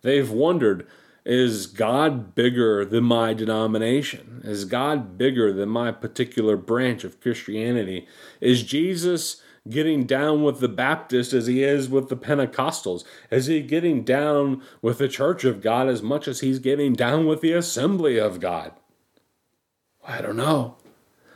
They've 0.01 0.29
wondered 0.29 0.87
is 1.25 1.67
God 1.67 2.35
bigger 2.35 2.83
than 2.83 3.05
my 3.05 3.33
denomination? 3.33 4.41
Is 4.43 4.65
God 4.65 5.17
bigger 5.17 5.53
than 5.53 5.69
my 5.69 5.91
particular 5.93 6.57
branch 6.57 7.05
of 7.05 7.21
Christianity? 7.21 8.07
Is 8.41 8.63
Jesus 8.63 9.41
getting 9.69 10.05
down 10.05 10.43
with 10.43 10.59
the 10.59 10.67
Baptist 10.67 11.31
as 11.31 11.47
he 11.47 11.63
is 11.63 11.87
with 11.87 12.09
the 12.09 12.17
Pentecostals? 12.17 13.05
Is 13.31 13.45
he 13.45 13.61
getting 13.61 14.03
down 14.03 14.61
with 14.81 14.97
the 14.97 15.07
Church 15.07 15.45
of 15.45 15.61
God 15.61 15.87
as 15.87 16.01
much 16.01 16.27
as 16.27 16.41
he's 16.41 16.59
getting 16.59 16.91
down 16.91 17.25
with 17.25 17.39
the 17.39 17.53
Assembly 17.53 18.19
of 18.19 18.41
God? 18.41 18.73
I 20.05 20.21
don't 20.21 20.37
know. 20.37 20.75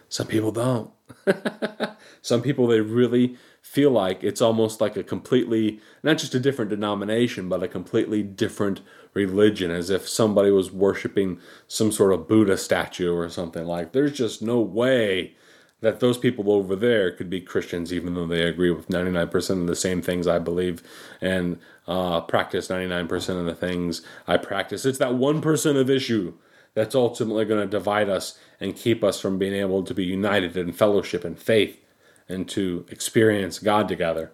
Some 0.09 0.27
people 0.27 0.51
don't. 0.51 0.91
Some 2.21 2.41
people, 2.41 2.67
they 2.67 2.81
really 2.81 3.37
feel 3.61 3.91
like 3.91 4.23
it's 4.23 4.41
almost 4.41 4.81
like 4.81 4.95
a 4.97 5.03
completely, 5.03 5.79
not 6.03 6.17
just 6.17 6.35
a 6.35 6.39
different 6.39 6.69
denomination, 6.69 7.49
but 7.49 7.63
a 7.63 7.67
completely 7.67 8.23
different 8.23 8.81
religion, 9.13 9.71
as 9.71 9.89
if 9.89 10.07
somebody 10.07 10.51
was 10.51 10.71
worshiping 10.71 11.39
some 11.67 11.91
sort 11.91 12.13
of 12.13 12.27
Buddha 12.27 12.57
statue 12.57 13.13
or 13.13 13.29
something 13.29 13.65
like. 13.65 13.91
There's 13.91 14.13
just 14.13 14.41
no 14.41 14.59
way 14.59 15.35
that 15.81 15.99
those 15.99 16.17
people 16.17 16.51
over 16.51 16.75
there 16.75 17.11
could 17.11 17.29
be 17.29 17.39
Christians, 17.39 17.93
even 17.93 18.15
though 18.15 18.25
they 18.25 18.41
agree 18.41 18.71
with 18.71 18.89
99% 18.89 19.61
of 19.61 19.67
the 19.67 19.75
same 19.75 20.01
things 20.01 20.27
I 20.27 20.39
believe 20.39 20.81
and 21.21 21.59
uh, 21.87 22.21
practice 22.21 22.67
99% 22.67 23.39
of 23.39 23.45
the 23.45 23.55
things 23.55 24.01
I 24.27 24.37
practice. 24.37 24.85
It's 24.85 24.97
that 24.97 25.11
1% 25.11 25.79
of 25.79 25.89
issue 25.89 26.33
that's 26.77 26.93
ultimately 26.93 27.43
going 27.43 27.59
to 27.59 27.65
divide 27.65 28.07
us 28.07 28.37
and 28.59 28.75
keep 28.75 29.03
us 29.03 29.19
from 29.19 29.39
being 29.39 29.55
able 29.55 29.81
to 29.81 29.95
be 29.95 30.05
united 30.05 30.55
in 30.55 30.71
fellowship 30.71 31.25
and 31.25 31.39
faith 31.39 31.83
and 32.29 32.47
to 32.49 32.85
experience 32.91 33.57
God 33.57 33.87
together. 33.87 34.31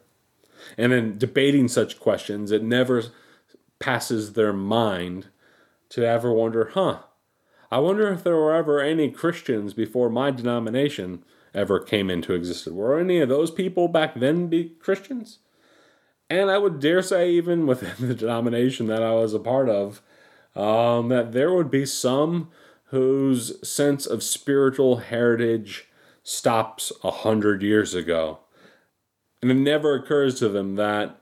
And 0.77 0.91
in 0.91 1.17
debating 1.17 1.69
such 1.69 2.01
questions, 2.01 2.51
it 2.51 2.61
never 2.61 3.03
passes 3.79 4.33
their 4.33 4.51
mind 4.51 5.27
to 5.87 6.05
ever 6.05 6.33
wonder, 6.33 6.71
huh, 6.73 7.03
I 7.71 7.79
wonder 7.79 8.11
if 8.11 8.25
there 8.25 8.35
were 8.35 8.53
ever 8.53 8.81
any 8.81 9.09
Christians 9.09 9.73
before 9.73 10.09
my 10.09 10.29
denomination 10.29 11.23
ever 11.53 11.79
came 11.79 12.09
into 12.09 12.33
existence. 12.33 12.75
Were 12.75 12.99
any 12.99 13.19
of 13.19 13.29
those 13.29 13.51
people 13.51 13.87
back 13.87 14.15
then 14.15 14.47
be 14.47 14.73
Christians? 14.81 15.39
And 16.29 16.51
I 16.51 16.57
would 16.57 16.81
dare 16.81 17.03
say, 17.03 17.31
even 17.31 17.65
within 17.67 17.93
the 18.05 18.13
denomination 18.13 18.87
that 18.87 19.01
I 19.01 19.13
was 19.13 19.33
a 19.33 19.39
part 19.39 19.69
of, 19.69 20.01
um, 20.55 21.09
that 21.09 21.31
there 21.31 21.53
would 21.53 21.71
be 21.71 21.85
some 21.85 22.49
whose 22.85 23.67
sense 23.67 24.05
of 24.05 24.21
spiritual 24.21 24.97
heritage 24.97 25.89
stops 26.23 26.91
a 27.03 27.11
hundred 27.11 27.61
years 27.61 27.93
ago. 27.93 28.39
And 29.41 29.51
it 29.51 29.55
never 29.55 29.95
occurs 29.95 30.39
to 30.39 30.49
them 30.49 30.75
that 30.75 31.19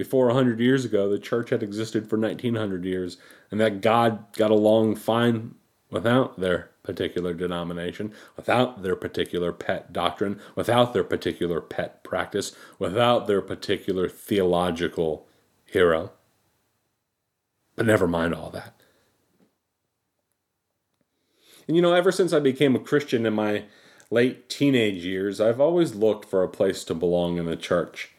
before 0.00 0.30
a 0.30 0.34
100 0.34 0.60
years 0.60 0.86
ago, 0.86 1.10
the 1.10 1.18
church 1.18 1.50
had 1.50 1.62
existed 1.62 2.08
for 2.08 2.18
1900 2.18 2.86
years, 2.86 3.18
and 3.50 3.60
that 3.60 3.82
God 3.82 4.32
got 4.32 4.50
along 4.50 4.96
fine 4.96 5.56
without 5.90 6.40
their 6.40 6.70
particular 6.82 7.34
denomination, 7.34 8.14
without 8.34 8.82
their 8.82 8.96
particular 8.96 9.52
pet 9.52 9.92
doctrine, 9.92 10.40
without 10.54 10.94
their 10.94 11.04
particular 11.04 11.60
pet 11.60 12.02
practice, 12.02 12.56
without 12.78 13.26
their 13.26 13.42
particular 13.42 14.08
theological 14.08 15.28
hero. 15.66 16.12
But 17.80 17.86
never 17.86 18.06
mind 18.06 18.34
all 18.34 18.50
that. 18.50 18.74
And 21.66 21.74
you 21.74 21.80
know, 21.80 21.94
ever 21.94 22.12
since 22.12 22.34
I 22.34 22.38
became 22.38 22.76
a 22.76 22.78
Christian 22.78 23.24
in 23.24 23.32
my 23.32 23.64
late 24.10 24.50
teenage 24.50 25.02
years, 25.02 25.40
I've 25.40 25.62
always 25.62 25.94
looked 25.94 26.26
for 26.26 26.42
a 26.42 26.48
place 26.48 26.84
to 26.84 26.94
belong 26.94 27.38
in 27.38 27.46
the 27.46 27.56
church. 27.56 28.10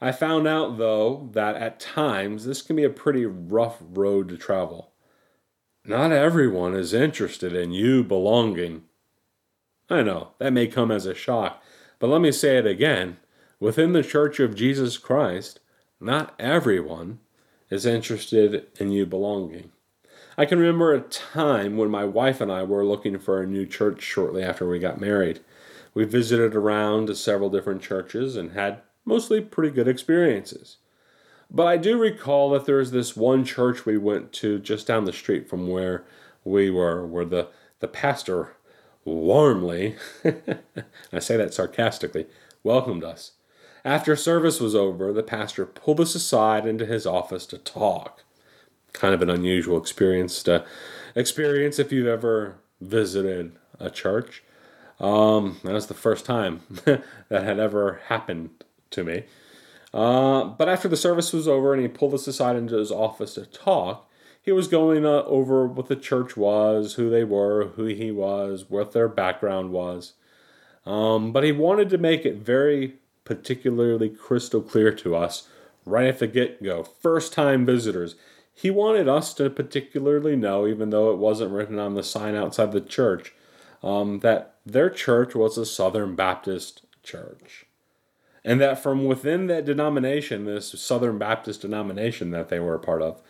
I 0.00 0.12
found 0.12 0.48
out, 0.48 0.78
though, 0.78 1.28
that 1.34 1.56
at 1.56 1.78
times 1.78 2.46
this 2.46 2.62
can 2.62 2.74
be 2.74 2.84
a 2.84 2.88
pretty 2.88 3.26
rough 3.26 3.76
road 3.82 4.30
to 4.30 4.38
travel. 4.38 4.92
Not 5.84 6.10
everyone 6.10 6.74
is 6.74 6.94
interested 6.94 7.52
in 7.54 7.70
you 7.70 8.02
belonging. 8.02 8.84
I 9.90 10.02
know, 10.02 10.30
that 10.38 10.54
may 10.54 10.68
come 10.68 10.90
as 10.90 11.04
a 11.04 11.14
shock, 11.14 11.62
but 11.98 12.06
let 12.06 12.22
me 12.22 12.32
say 12.32 12.56
it 12.56 12.66
again. 12.66 13.18
Within 13.60 13.92
the 13.92 14.02
Church 14.02 14.40
of 14.40 14.54
Jesus 14.54 14.96
Christ, 14.96 15.60
not 16.00 16.34
everyone 16.38 17.18
is 17.72 17.86
interested 17.86 18.66
in 18.78 18.92
you 18.92 19.06
belonging. 19.06 19.72
I 20.36 20.44
can 20.44 20.58
remember 20.58 20.92
a 20.92 21.00
time 21.00 21.78
when 21.78 21.88
my 21.88 22.04
wife 22.04 22.42
and 22.42 22.52
I 22.52 22.64
were 22.64 22.84
looking 22.84 23.18
for 23.18 23.40
a 23.40 23.46
new 23.46 23.64
church 23.64 24.02
shortly 24.02 24.42
after 24.42 24.68
we 24.68 24.78
got 24.78 25.00
married. 25.00 25.40
We 25.94 26.04
visited 26.04 26.54
around 26.54 27.06
to 27.06 27.14
several 27.14 27.48
different 27.48 27.80
churches 27.80 28.36
and 28.36 28.52
had 28.52 28.82
mostly 29.06 29.40
pretty 29.40 29.74
good 29.74 29.88
experiences. 29.88 30.76
But 31.50 31.66
I 31.66 31.78
do 31.78 31.98
recall 31.98 32.50
that 32.50 32.66
there 32.66 32.76
was 32.76 32.90
this 32.90 33.16
one 33.16 33.42
church 33.42 33.86
we 33.86 33.96
went 33.96 34.34
to 34.34 34.58
just 34.58 34.86
down 34.86 35.06
the 35.06 35.12
street 35.12 35.48
from 35.48 35.66
where 35.66 36.04
we 36.44 36.70
were, 36.70 37.06
where 37.06 37.24
the, 37.24 37.48
the 37.80 37.88
pastor 37.88 38.54
warmly, 39.06 39.96
I 41.10 41.20
say 41.20 41.38
that 41.38 41.54
sarcastically, 41.54 42.26
welcomed 42.62 43.02
us. 43.02 43.32
After 43.84 44.14
service 44.14 44.60
was 44.60 44.74
over, 44.74 45.12
the 45.12 45.22
pastor 45.22 45.66
pulled 45.66 46.00
us 46.00 46.14
aside 46.14 46.66
into 46.66 46.86
his 46.86 47.06
office 47.06 47.46
to 47.46 47.58
talk. 47.58 48.22
Kind 48.92 49.14
of 49.14 49.22
an 49.22 49.30
unusual 49.30 49.78
experience 49.78 50.42
to 50.44 50.64
experience 51.14 51.78
if 51.78 51.90
you've 51.90 52.06
ever 52.06 52.56
visited 52.80 53.56
a 53.80 53.90
church. 53.90 54.42
Um, 55.00 55.58
that 55.64 55.72
was 55.72 55.88
the 55.88 55.94
first 55.94 56.24
time 56.24 56.60
that 56.84 57.02
had 57.30 57.58
ever 57.58 58.00
happened 58.06 58.50
to 58.90 59.02
me. 59.02 59.24
Uh, 59.92 60.44
but 60.44 60.68
after 60.68 60.88
the 60.88 60.96
service 60.96 61.32
was 61.32 61.48
over 61.48 61.74
and 61.74 61.82
he 61.82 61.88
pulled 61.88 62.14
us 62.14 62.26
aside 62.26 62.56
into 62.56 62.76
his 62.76 62.92
office 62.92 63.34
to 63.34 63.46
talk, 63.46 64.08
he 64.40 64.52
was 64.52 64.68
going 64.68 65.04
uh, 65.04 65.22
over 65.24 65.66
what 65.66 65.88
the 65.88 65.96
church 65.96 66.36
was, 66.36 66.94
who 66.94 67.10
they 67.10 67.24
were, 67.24 67.68
who 67.76 67.84
he 67.86 68.10
was, 68.10 68.66
what 68.68 68.92
their 68.92 69.08
background 69.08 69.70
was. 69.70 70.14
Um, 70.86 71.32
but 71.32 71.44
he 71.44 71.52
wanted 71.52 71.90
to 71.90 71.98
make 71.98 72.24
it 72.24 72.36
very 72.36 72.94
particularly 73.24 74.08
crystal 74.08 74.60
clear 74.60 74.92
to 74.92 75.14
us 75.14 75.48
right 75.84 76.08
at 76.08 76.18
the 76.18 76.26
get 76.26 76.62
go, 76.62 76.82
first 76.82 77.32
time 77.32 77.66
visitors. 77.66 78.16
He 78.54 78.70
wanted 78.70 79.08
us 79.08 79.32
to 79.34 79.48
particularly 79.50 80.36
know, 80.36 80.66
even 80.66 80.90
though 80.90 81.10
it 81.10 81.18
wasn't 81.18 81.52
written 81.52 81.78
on 81.78 81.94
the 81.94 82.02
sign 82.02 82.34
outside 82.34 82.72
the 82.72 82.80
church, 82.80 83.34
um, 83.82 84.20
that 84.20 84.56
their 84.64 84.90
church 84.90 85.34
was 85.34 85.56
a 85.56 85.66
Southern 85.66 86.14
Baptist 86.14 86.82
church. 87.02 87.66
And 88.44 88.60
that 88.60 88.82
from 88.82 89.04
within 89.04 89.46
that 89.46 89.64
denomination, 89.64 90.44
this 90.44 90.70
Southern 90.80 91.18
Baptist 91.18 91.62
denomination 91.62 92.30
that 92.30 92.48
they 92.48 92.60
were 92.60 92.74
a 92.74 92.80
part 92.80 93.02
of, 93.02 93.22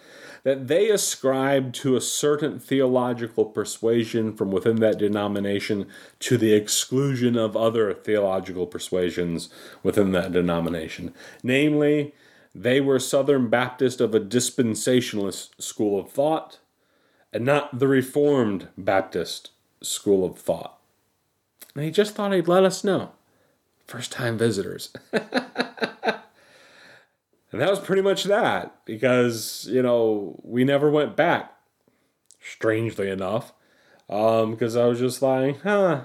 that 0.44 0.66
they 0.66 0.90
ascribed 0.90 1.74
to 1.74 1.94
a 1.94 2.00
certain 2.00 2.59
theological 2.59 3.44
persuasion 3.44 4.35
from 4.35 4.50
within 4.50 4.76
that 4.76 4.98
denomination 4.98 5.87
to 6.18 6.37
the 6.37 6.52
exclusion 6.52 7.37
of 7.37 7.57
other 7.57 7.94
theological 7.94 8.66
persuasions 8.66 9.48
within 9.83 10.12
that 10.12 10.33
denomination. 10.33 11.14
Namely, 11.42 12.14
they 12.55 12.81
were 12.81 12.98
Southern 12.98 13.48
Baptist 13.48 14.00
of 14.00 14.14
a 14.14 14.20
dispensationalist 14.20 15.50
school 15.62 15.98
of 15.98 16.11
thought 16.11 16.59
and 17.33 17.44
not 17.44 17.78
the 17.78 17.88
Reformed 17.88 18.68
Baptist 18.76 19.50
school 19.81 20.24
of 20.24 20.38
thought. 20.38 20.78
And 21.74 21.85
he 21.85 21.90
just 21.90 22.14
thought 22.14 22.33
he'd 22.33 22.48
let 22.48 22.64
us 22.64 22.85
know. 22.85 23.12
First 23.87 24.12
time 24.12 24.37
visitors. 24.37 24.92
And 27.53 27.61
that 27.61 27.71
was 27.71 27.79
pretty 27.79 28.03
much 28.03 28.25
that 28.25 28.75
because, 28.87 29.69
you 29.71 29.83
know, 29.83 30.41
we 30.43 30.65
never 30.65 30.91
went 30.91 31.17
back, 31.17 31.53
strangely 32.41 33.11
enough, 33.11 33.53
because 34.09 34.77
um, 34.77 34.83
I 34.83 34.87
was 34.87 34.99
just 34.99 35.21
like, 35.21 35.61
huh. 35.61 36.05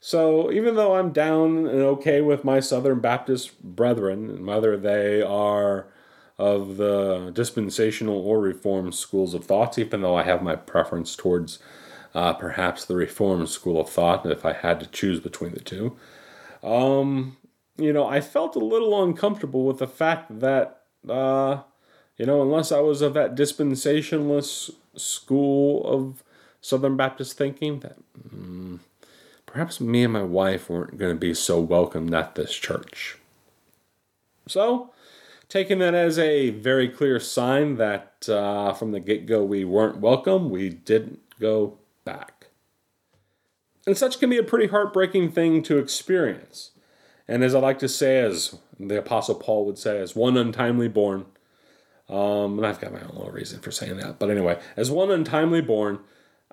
So 0.00 0.50
even 0.50 0.74
though 0.74 0.96
I'm 0.96 1.12
down 1.12 1.66
and 1.66 1.82
okay 1.82 2.22
with 2.22 2.44
my 2.44 2.60
Southern 2.60 3.00
Baptist 3.00 3.62
brethren, 3.62 4.44
whether 4.44 4.76
they 4.76 5.22
are 5.22 5.86
of 6.38 6.76
the 6.76 7.30
dispensational 7.32 8.16
or 8.16 8.40
reformed 8.40 8.94
schools 8.94 9.34
of 9.34 9.44
thoughts, 9.44 9.78
even 9.78 10.00
though 10.00 10.16
I 10.16 10.24
have 10.24 10.42
my 10.42 10.56
preference 10.56 11.14
towards 11.14 11.58
uh, 12.14 12.32
perhaps 12.32 12.84
the 12.84 12.96
reformed 12.96 13.48
school 13.48 13.80
of 13.80 13.88
thought 13.88 14.26
if 14.26 14.44
I 14.44 14.54
had 14.54 14.80
to 14.80 14.86
choose 14.86 15.20
between 15.20 15.52
the 15.52 15.60
two. 15.60 15.96
Um, 16.62 17.36
you 17.76 17.92
know, 17.92 18.06
I 18.06 18.20
felt 18.20 18.56
a 18.56 18.60
little 18.60 19.02
uncomfortable 19.02 19.64
with 19.64 19.78
the 19.78 19.86
fact 19.86 20.40
that, 20.40 20.82
uh, 21.08 21.62
you 22.16 22.26
know, 22.26 22.42
unless 22.42 22.70
I 22.70 22.80
was 22.80 23.00
of 23.00 23.14
that 23.14 23.34
dispensationalist 23.34 24.70
school 24.94 25.84
of 25.84 26.22
Southern 26.60 26.96
Baptist 26.96 27.36
thinking, 27.36 27.80
that 27.80 27.96
mm, 28.28 28.78
perhaps 29.46 29.80
me 29.80 30.04
and 30.04 30.12
my 30.12 30.22
wife 30.22 30.68
weren't 30.68 30.98
going 30.98 31.14
to 31.14 31.18
be 31.18 31.34
so 31.34 31.60
welcomed 31.60 32.14
at 32.14 32.34
this 32.34 32.54
church. 32.54 33.18
So, 34.46 34.92
taking 35.48 35.78
that 35.78 35.94
as 35.94 36.18
a 36.18 36.50
very 36.50 36.88
clear 36.88 37.18
sign 37.18 37.76
that 37.76 38.28
uh, 38.28 38.72
from 38.74 38.92
the 38.92 39.00
get 39.00 39.26
go 39.26 39.42
we 39.44 39.64
weren't 39.64 39.98
welcome, 39.98 40.50
we 40.50 40.68
didn't 40.68 41.20
go 41.40 41.78
back. 42.04 42.48
And 43.86 43.96
such 43.96 44.20
can 44.20 44.30
be 44.30 44.38
a 44.38 44.44
pretty 44.44 44.68
heartbreaking 44.68 45.32
thing 45.32 45.62
to 45.64 45.78
experience. 45.78 46.71
And 47.28 47.44
as 47.44 47.54
I 47.54 47.60
like 47.60 47.78
to 47.80 47.88
say, 47.88 48.20
as 48.20 48.56
the 48.78 48.98
Apostle 48.98 49.36
Paul 49.36 49.64
would 49.66 49.78
say, 49.78 50.00
as 50.00 50.16
one 50.16 50.36
untimely 50.36 50.88
born, 50.88 51.26
um, 52.08 52.58
and 52.58 52.66
I've 52.66 52.80
got 52.80 52.92
my 52.92 53.00
own 53.00 53.12
little 53.14 53.30
reason 53.30 53.60
for 53.60 53.70
saying 53.70 53.96
that, 53.98 54.18
but 54.18 54.30
anyway, 54.30 54.60
as 54.76 54.90
one 54.90 55.10
untimely 55.10 55.60
born, 55.60 56.00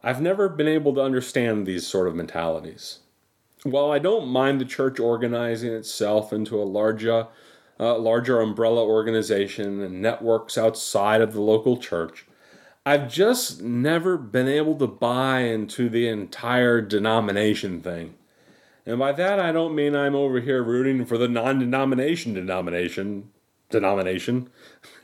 I've 0.04 0.22
never 0.22 0.48
been 0.48 0.68
able 0.68 0.94
to 0.96 1.02
understand 1.02 1.66
these 1.66 1.86
sort 1.86 2.08
of 2.08 2.16
mentalities. 2.16 3.00
While 3.64 3.92
I 3.92 4.00
don't 4.00 4.30
mind 4.30 4.62
the 4.62 4.66
church 4.66 5.00
organizing 5.00 5.74
itself 5.74 6.32
into 6.32 6.62
a 6.62 6.64
larger, 6.64 7.28
uh, 7.80 7.98
larger 7.98 8.40
umbrella 8.40 8.86
organization 8.86 9.82
and 9.82 10.02
networks 10.02 10.58
outside 10.58 11.22
of 11.22 11.34
the 11.34 11.42
local 11.42 11.76
church, 11.76 12.26
I've 12.86 13.12
just 13.12 13.62
never 13.62 14.18
been 14.18 14.48
able 14.48 14.76
to 14.76 14.88
buy 14.88 15.42
into 15.42 15.90
the 15.90 16.08
entire 16.08 16.80
denomination 16.80 17.82
thing. 17.82 18.16
And 18.90 18.98
by 18.98 19.12
that, 19.12 19.40
I 19.40 19.52
don't 19.52 19.76
mean 19.76 19.96
I'm 19.96 20.16
over 20.16 20.40
here 20.40 20.64
rooting 20.64 21.06
for 21.06 21.16
the 21.16 21.28
non 21.28 21.60
denomination 21.60 22.34
denomination. 22.34 23.30
Denomination. 23.70 24.50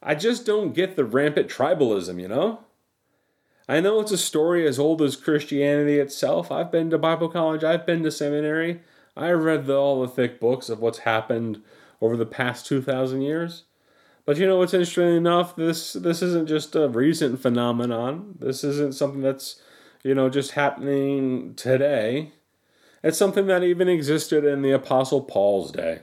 I 0.00 0.14
just 0.14 0.46
don't 0.46 0.74
get 0.74 0.94
the 0.94 1.04
rampant 1.04 1.48
tribalism, 1.48 2.20
you 2.20 2.28
know? 2.28 2.60
I 3.68 3.80
know 3.80 3.98
it's 3.98 4.12
a 4.12 4.18
story 4.18 4.64
as 4.64 4.78
old 4.78 5.02
as 5.02 5.16
Christianity 5.16 5.98
itself. 5.98 6.52
I've 6.52 6.70
been 6.70 6.88
to 6.90 6.98
Bible 6.98 7.28
college, 7.28 7.64
I've 7.64 7.84
been 7.84 8.04
to 8.04 8.12
seminary, 8.12 8.82
I've 9.16 9.42
read 9.42 9.66
the, 9.66 9.74
all 9.74 10.00
the 10.00 10.06
thick 10.06 10.38
books 10.38 10.68
of 10.68 10.78
what's 10.78 10.98
happened 10.98 11.62
over 12.00 12.16
the 12.16 12.26
past 12.26 12.64
2,000 12.66 13.22
years. 13.22 13.64
But 14.24 14.36
you 14.36 14.46
know 14.46 14.58
what's 14.58 14.72
interesting 14.72 15.16
enough? 15.16 15.56
This 15.56 15.94
this 15.94 16.22
isn't 16.22 16.48
just 16.48 16.76
a 16.76 16.88
recent 16.88 17.42
phenomenon. 17.42 18.36
This 18.38 18.62
isn't 18.62 18.94
something 18.94 19.20
that's 19.20 19.60
you 20.04 20.14
know, 20.14 20.28
just 20.28 20.52
happening 20.52 21.54
today. 21.54 22.32
It's 23.02 23.18
something 23.18 23.46
that 23.46 23.64
even 23.64 23.88
existed 23.88 24.44
in 24.44 24.62
the 24.62 24.70
Apostle 24.70 25.22
Paul's 25.22 25.72
day. 25.72 26.00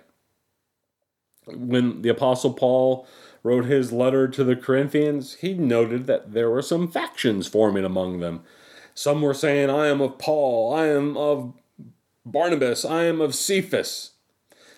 When 1.47 2.01
the 2.01 2.09
Apostle 2.09 2.53
Paul 2.53 3.07
wrote 3.43 3.65
his 3.65 3.91
letter 3.91 4.27
to 4.27 4.43
the 4.43 4.55
Corinthians, 4.55 5.35
he 5.35 5.53
noted 5.53 6.07
that 6.07 6.33
there 6.33 6.49
were 6.49 6.61
some 6.61 6.91
factions 6.91 7.47
forming 7.47 7.85
among 7.85 8.19
them. 8.19 8.43
Some 8.93 9.21
were 9.21 9.33
saying, 9.33 9.69
I 9.69 9.87
am 9.87 10.01
of 10.01 10.17
Paul, 10.17 10.73
I 10.75 10.87
am 10.87 11.15
of 11.15 11.53
Barnabas, 12.25 12.83
I 12.83 13.03
am 13.03 13.21
of 13.21 13.33
Cephas. 13.33 14.11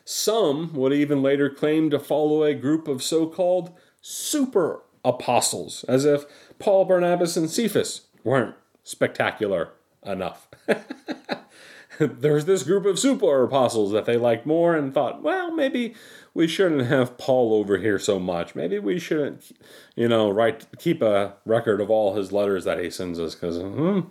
Some 0.05 0.73
would 0.73 0.93
even 0.93 1.21
later 1.21 1.49
claim 1.49 1.89
to 1.89 1.99
follow 1.99 2.43
a 2.43 2.53
group 2.53 2.87
of 2.87 3.01
so 3.01 3.27
called 3.27 3.71
super 4.01 4.83
apostles, 5.03 5.83
as 5.87 6.05
if 6.05 6.25
Paul, 6.59 6.85
Barnabas, 6.85 7.37
and 7.37 7.49
Cephas 7.49 8.01
weren't 8.23 8.55
spectacular 8.83 9.69
enough. 10.05 10.47
There's 11.99 12.45
this 12.45 12.63
group 12.63 12.85
of 12.85 12.97
super 12.97 13.43
apostles 13.43 13.91
that 13.91 14.05
they 14.05 14.17
liked 14.17 14.45
more 14.45 14.75
and 14.75 14.93
thought, 14.93 15.21
well, 15.21 15.51
maybe 15.51 15.93
we 16.33 16.47
shouldn't 16.47 16.87
have 16.87 17.17
Paul 17.17 17.53
over 17.53 17.77
here 17.77 17.99
so 17.99 18.19
much. 18.19 18.55
Maybe 18.55 18.79
we 18.79 18.97
shouldn't, 18.97 19.55
you 19.95 20.07
know, 20.07 20.31
write 20.31 20.65
keep 20.79 21.03
a 21.03 21.35
record 21.45 21.79
of 21.79 21.91
all 21.91 22.15
his 22.15 22.31
letters 22.31 22.65
that 22.65 22.79
he 22.79 22.89
sends 22.89 23.19
us 23.19 23.35
because 23.35 23.57
hmm, 23.57 24.01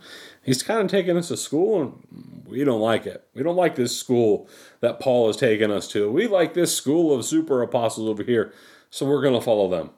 he's 0.44 0.62
kind 0.62 0.82
of 0.82 0.90
taking 0.90 1.16
us 1.16 1.28
to 1.28 1.36
school 1.36 1.82
and 1.82 2.44
we 2.46 2.62
don't 2.62 2.80
like 2.80 3.04
it. 3.06 3.26
We 3.34 3.42
don't 3.42 3.56
like 3.56 3.74
this 3.74 3.96
school 3.98 4.48
that 4.80 5.00
Paul 5.00 5.26
has 5.26 5.36
taken 5.36 5.72
us 5.72 5.88
to. 5.88 6.10
We 6.10 6.28
like 6.28 6.54
this 6.54 6.76
school 6.76 7.12
of 7.12 7.24
super 7.24 7.62
apostles 7.62 8.08
over 8.08 8.22
here, 8.22 8.52
so 8.90 9.06
we're 9.06 9.22
going 9.22 9.34
to 9.34 9.40
follow 9.40 9.68
them. 9.68 9.90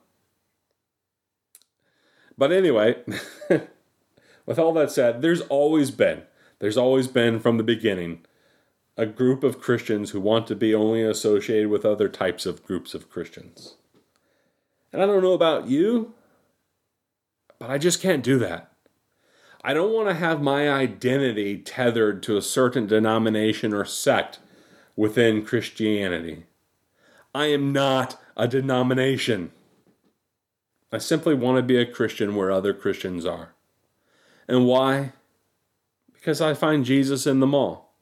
But 2.38 2.50
anyway. 2.50 2.96
with 4.46 4.58
all 4.58 4.72
that 4.74 4.90
said, 4.90 5.22
there's 5.22 5.40
always 5.42 5.90
been, 5.90 6.22
there's 6.58 6.76
always 6.76 7.08
been 7.08 7.40
from 7.40 7.56
the 7.56 7.62
beginning, 7.62 8.24
a 8.96 9.06
group 9.06 9.42
of 9.42 9.60
Christians 9.60 10.10
who 10.10 10.20
want 10.20 10.46
to 10.46 10.54
be 10.54 10.74
only 10.74 11.02
associated 11.02 11.68
with 11.68 11.84
other 11.84 12.08
types 12.08 12.46
of 12.46 12.64
groups 12.64 12.94
of 12.94 13.10
Christians. 13.10 13.74
And 14.92 15.02
I 15.02 15.06
don't 15.06 15.22
know 15.22 15.32
about 15.32 15.68
you, 15.68 16.14
but 17.58 17.70
I 17.70 17.78
just 17.78 18.00
can't 18.00 18.22
do 18.22 18.38
that. 18.38 18.70
I 19.64 19.72
don't 19.72 19.94
want 19.94 20.08
to 20.08 20.14
have 20.14 20.42
my 20.42 20.70
identity 20.70 21.56
tethered 21.56 22.22
to 22.24 22.36
a 22.36 22.42
certain 22.42 22.86
denomination 22.86 23.72
or 23.72 23.86
sect 23.86 24.38
within 24.94 25.44
Christianity. 25.44 26.44
I 27.34 27.46
am 27.46 27.72
not 27.72 28.20
a 28.36 28.46
denomination. 28.46 29.52
I 30.92 30.98
simply 30.98 31.34
want 31.34 31.56
to 31.56 31.62
be 31.62 31.78
a 31.78 31.86
Christian 31.86 32.36
where 32.36 32.52
other 32.52 32.74
Christians 32.74 33.24
are. 33.24 33.53
And 34.48 34.66
why? 34.66 35.12
Because 36.12 36.40
I 36.40 36.54
find 36.54 36.84
Jesus 36.84 37.26
in 37.26 37.40
them 37.40 37.54
all. 37.54 37.94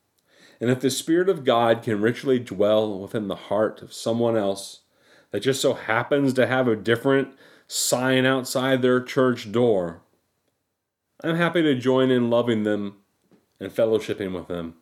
And 0.61 0.71
if 0.71 0.81
the 0.81 0.91
Spirit 0.91 1.29
of 1.29 1.45
God 1.45 1.83
can 1.83 2.01
richly 2.01 2.39
dwell 2.39 2.99
within 2.99 3.29
the 3.29 3.35
heart 3.35 3.83
of 3.83 3.93
someone 3.93 4.37
else 4.37 4.83
that 5.33 5.41
just 5.41 5.61
so 5.61 5.75
happens 5.75 6.33
to 6.35 6.47
have 6.47 6.69
a 6.69 6.77
different 6.77 7.35
sign 7.67 8.25
outside 8.25 8.81
their 8.81 9.03
church 9.03 9.51
door, 9.51 10.03
I'm 11.25 11.37
happy 11.37 11.63
to 11.63 11.75
join 11.75 12.11
in 12.11 12.31
loving 12.31 12.63
them 12.63 12.99
and 13.59 13.73
fellowshipping 13.73 14.33
with 14.33 14.49
them 14.49 14.75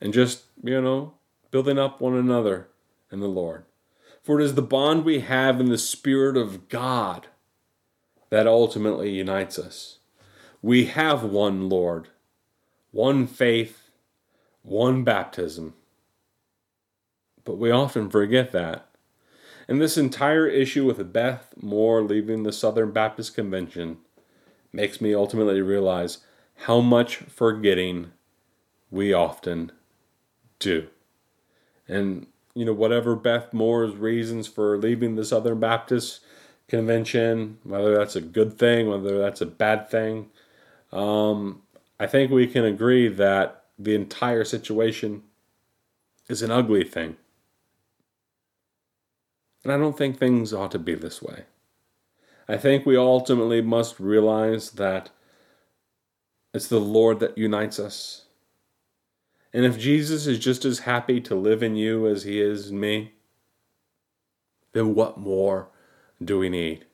and 0.00 0.12
just, 0.12 0.44
you 0.62 0.80
know, 0.80 1.14
building 1.50 1.78
up 1.78 2.00
one 2.00 2.16
another 2.16 2.68
in 3.12 3.20
the 3.20 3.28
Lord. 3.28 3.64
For 4.22 4.40
it 4.40 4.44
is 4.44 4.54
the 4.54 4.62
bond 4.62 5.04
we 5.04 5.20
have 5.20 5.60
in 5.60 5.68
the 5.68 5.78
Spirit 5.78 6.36
of 6.36 6.68
God 6.68 7.28
that 8.30 8.46
ultimately 8.46 9.10
unites 9.10 9.58
us. 9.58 9.99
We 10.62 10.86
have 10.86 11.22
one 11.22 11.68
Lord, 11.68 12.08
one 12.90 13.26
faith, 13.26 13.90
one 14.62 15.04
baptism. 15.04 15.74
But 17.44 17.56
we 17.56 17.70
often 17.70 18.10
forget 18.10 18.52
that. 18.52 18.86
And 19.66 19.80
this 19.80 19.96
entire 19.96 20.46
issue 20.46 20.84
with 20.84 21.12
Beth 21.12 21.54
Moore 21.60 22.02
leaving 22.02 22.42
the 22.42 22.52
Southern 22.52 22.90
Baptist 22.90 23.34
Convention 23.34 23.98
makes 24.72 25.00
me 25.00 25.14
ultimately 25.14 25.62
realize 25.62 26.18
how 26.64 26.80
much 26.80 27.16
forgetting 27.16 28.12
we 28.90 29.12
often 29.12 29.72
do. 30.58 30.88
And, 31.88 32.26
you 32.54 32.64
know, 32.64 32.72
whatever 32.72 33.16
Beth 33.16 33.52
Moore's 33.52 33.96
reasons 33.96 34.46
for 34.46 34.76
leaving 34.76 35.14
the 35.14 35.24
Southern 35.24 35.58
Baptist 35.58 36.20
Convention, 36.68 37.58
whether 37.64 37.96
that's 37.96 38.16
a 38.16 38.20
good 38.20 38.58
thing, 38.58 38.88
whether 38.88 39.18
that's 39.18 39.40
a 39.40 39.46
bad 39.46 39.88
thing, 39.88 40.28
um, 40.92 41.62
I 41.98 42.06
think 42.06 42.30
we 42.30 42.46
can 42.46 42.64
agree 42.64 43.08
that 43.08 43.64
the 43.78 43.94
entire 43.94 44.44
situation 44.44 45.22
is 46.28 46.42
an 46.42 46.50
ugly 46.50 46.84
thing. 46.84 47.16
And 49.62 49.72
I 49.72 49.76
don't 49.76 49.96
think 49.96 50.18
things 50.18 50.52
ought 50.52 50.70
to 50.72 50.78
be 50.78 50.94
this 50.94 51.20
way. 51.20 51.44
I 52.48 52.56
think 52.56 52.84
we 52.84 52.96
ultimately 52.96 53.60
must 53.60 54.00
realize 54.00 54.72
that 54.72 55.10
it's 56.52 56.68
the 56.68 56.80
Lord 56.80 57.20
that 57.20 57.38
unites 57.38 57.78
us. 57.78 58.24
And 59.52 59.64
if 59.64 59.78
Jesus 59.78 60.26
is 60.26 60.38
just 60.38 60.64
as 60.64 60.80
happy 60.80 61.20
to 61.20 61.34
live 61.34 61.62
in 61.62 61.76
you 61.76 62.06
as 62.06 62.22
he 62.22 62.40
is 62.40 62.70
in 62.70 62.80
me, 62.80 63.12
then 64.72 64.94
what 64.94 65.18
more 65.18 65.68
do 66.22 66.38
we 66.38 66.48
need? 66.48 66.86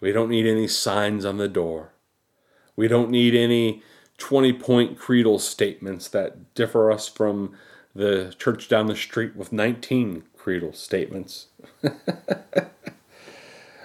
We 0.00 0.12
don't 0.12 0.28
need 0.28 0.46
any 0.46 0.68
signs 0.68 1.24
on 1.24 1.38
the 1.38 1.48
door. 1.48 1.93
We 2.76 2.88
don't 2.88 3.10
need 3.10 3.34
any 3.34 3.82
20 4.18 4.52
point 4.54 4.98
creedal 4.98 5.38
statements 5.38 6.08
that 6.08 6.54
differ 6.54 6.90
us 6.90 7.08
from 7.08 7.54
the 7.94 8.34
church 8.38 8.68
down 8.68 8.86
the 8.86 8.96
street 8.96 9.36
with 9.36 9.52
19 9.52 10.24
creedal 10.36 10.72
statements. 10.72 11.46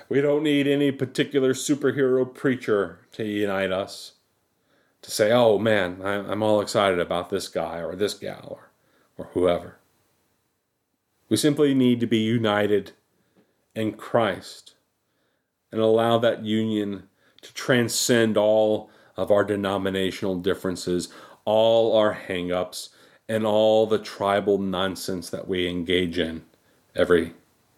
We 0.09 0.21
don't 0.21 0.41
need 0.41 0.67
any 0.67 0.91
particular 0.91 1.53
superhero 1.53 2.33
preacher 2.33 2.99
to 3.11 3.23
unite 3.23 3.71
us. 3.71 4.13
To 5.03 5.11
say, 5.11 5.31
oh 5.31 5.59
man, 5.59 6.01
I'm 6.03 6.43
all 6.43 6.59
excited 6.59 6.99
about 6.99 7.29
this 7.29 7.47
guy 7.47 7.77
or 7.77 7.95
this 7.95 8.15
gal 8.15 8.59
or, 8.59 8.71
or 9.17 9.29
whoever. 9.33 9.77
We 11.29 11.37
simply 11.37 11.73
need 11.73 11.99
to 12.01 12.07
be 12.07 12.17
united 12.17 12.91
in 13.75 13.93
Christ 13.93 14.73
and 15.71 15.79
allow 15.79 16.17
that 16.17 16.43
union 16.43 17.07
to 17.41 17.53
transcend 17.53 18.37
all 18.37 18.89
of 19.15 19.31
our 19.31 19.43
denominational 19.43 20.35
differences, 20.37 21.09
all 21.45 21.95
our 21.95 22.13
hang 22.13 22.51
ups, 22.51 22.89
and 23.27 23.45
all 23.45 23.85
the 23.85 23.99
tribal 23.99 24.57
nonsense 24.57 25.29
that 25.29 25.47
we 25.47 25.67
engage 25.67 26.17
in 26.17 26.43
every 26.95 27.33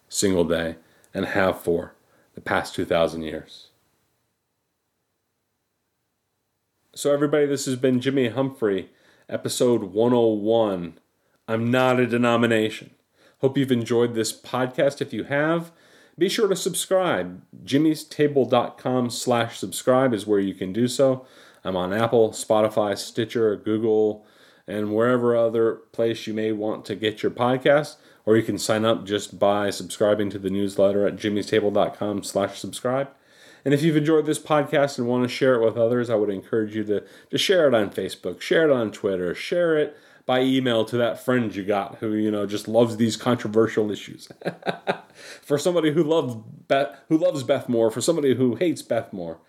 single 0.07 0.43
day 0.43 0.75
and 1.13 1.25
have 1.25 1.59
for 1.59 1.95
the 2.35 2.41
past 2.41 2.73
2,000 2.75 3.23
years. 3.23 3.67
So, 6.93 7.13
everybody, 7.13 7.45
this 7.45 7.65
has 7.65 7.75
been 7.75 8.01
Jimmy 8.01 8.29
Humphrey, 8.29 8.89
episode 9.29 9.83
101. 9.83 10.99
I'm 11.47 11.71
not 11.71 11.99
a 11.99 12.07
denomination. 12.07 12.91
Hope 13.39 13.57
you've 13.57 13.71
enjoyed 13.71 14.13
this 14.13 14.37
podcast. 14.37 15.01
If 15.01 15.13
you 15.13 15.23
have, 15.23 15.71
be 16.21 16.29
sure 16.29 16.47
to 16.47 16.55
subscribe. 16.55 17.41
jimmystable.com 17.65 19.09
slash 19.09 19.57
subscribe 19.57 20.13
is 20.13 20.27
where 20.27 20.39
you 20.39 20.53
can 20.53 20.71
do 20.71 20.87
so. 20.87 21.25
I'm 21.63 21.75
on 21.75 21.91
Apple, 21.91 22.29
Spotify, 22.29 22.95
Stitcher, 22.95 23.55
Google, 23.55 24.23
and 24.67 24.93
wherever 24.93 25.35
other 25.35 25.73
place 25.91 26.27
you 26.27 26.35
may 26.35 26.51
want 26.51 26.85
to 26.85 26.95
get 26.95 27.23
your 27.23 27.31
podcast 27.31 27.95
or 28.23 28.37
you 28.37 28.43
can 28.43 28.59
sign 28.59 28.85
up 28.85 29.03
just 29.03 29.39
by 29.39 29.71
subscribing 29.71 30.29
to 30.29 30.37
the 30.37 30.51
newsletter 30.51 31.07
at 31.07 31.15
jimmystable.com 31.15 32.21
slash 32.21 32.59
subscribe. 32.59 33.09
And 33.63 33.73
if 33.73 33.83
you've 33.83 33.97
enjoyed 33.97 34.25
this 34.25 34.39
podcast 34.39 34.97
and 34.97 35.07
want 35.07 35.23
to 35.23 35.29
share 35.29 35.55
it 35.55 35.65
with 35.65 35.77
others, 35.77 36.09
I 36.09 36.15
would 36.15 36.29
encourage 36.29 36.75
you 36.75 36.83
to, 36.85 37.03
to 37.29 37.37
share 37.37 37.67
it 37.67 37.73
on 37.73 37.89
Facebook, 37.89 38.41
share 38.41 38.69
it 38.69 38.71
on 38.71 38.91
Twitter, 38.91 39.35
share 39.35 39.77
it 39.77 39.97
by 40.25 40.41
email 40.41 40.85
to 40.85 40.97
that 40.97 41.23
friend 41.23 41.53
you 41.55 41.63
got 41.63 41.95
who, 41.95 42.13
you 42.13 42.31
know, 42.31 42.45
just 42.45 42.67
loves 42.67 42.97
these 42.97 43.17
controversial 43.17 43.91
issues. 43.91 44.29
for 45.41 45.57
somebody 45.57 45.91
who 45.91 46.03
loves 46.03 46.35
Beth, 46.67 46.97
who 47.09 47.17
loves 47.17 47.43
Beth 47.43 47.67
Moore, 47.67 47.91
for 47.91 48.01
somebody 48.01 48.35
who 48.35 48.55
hates 48.55 48.81
Beth 48.81 49.11
Moore. 49.11 49.39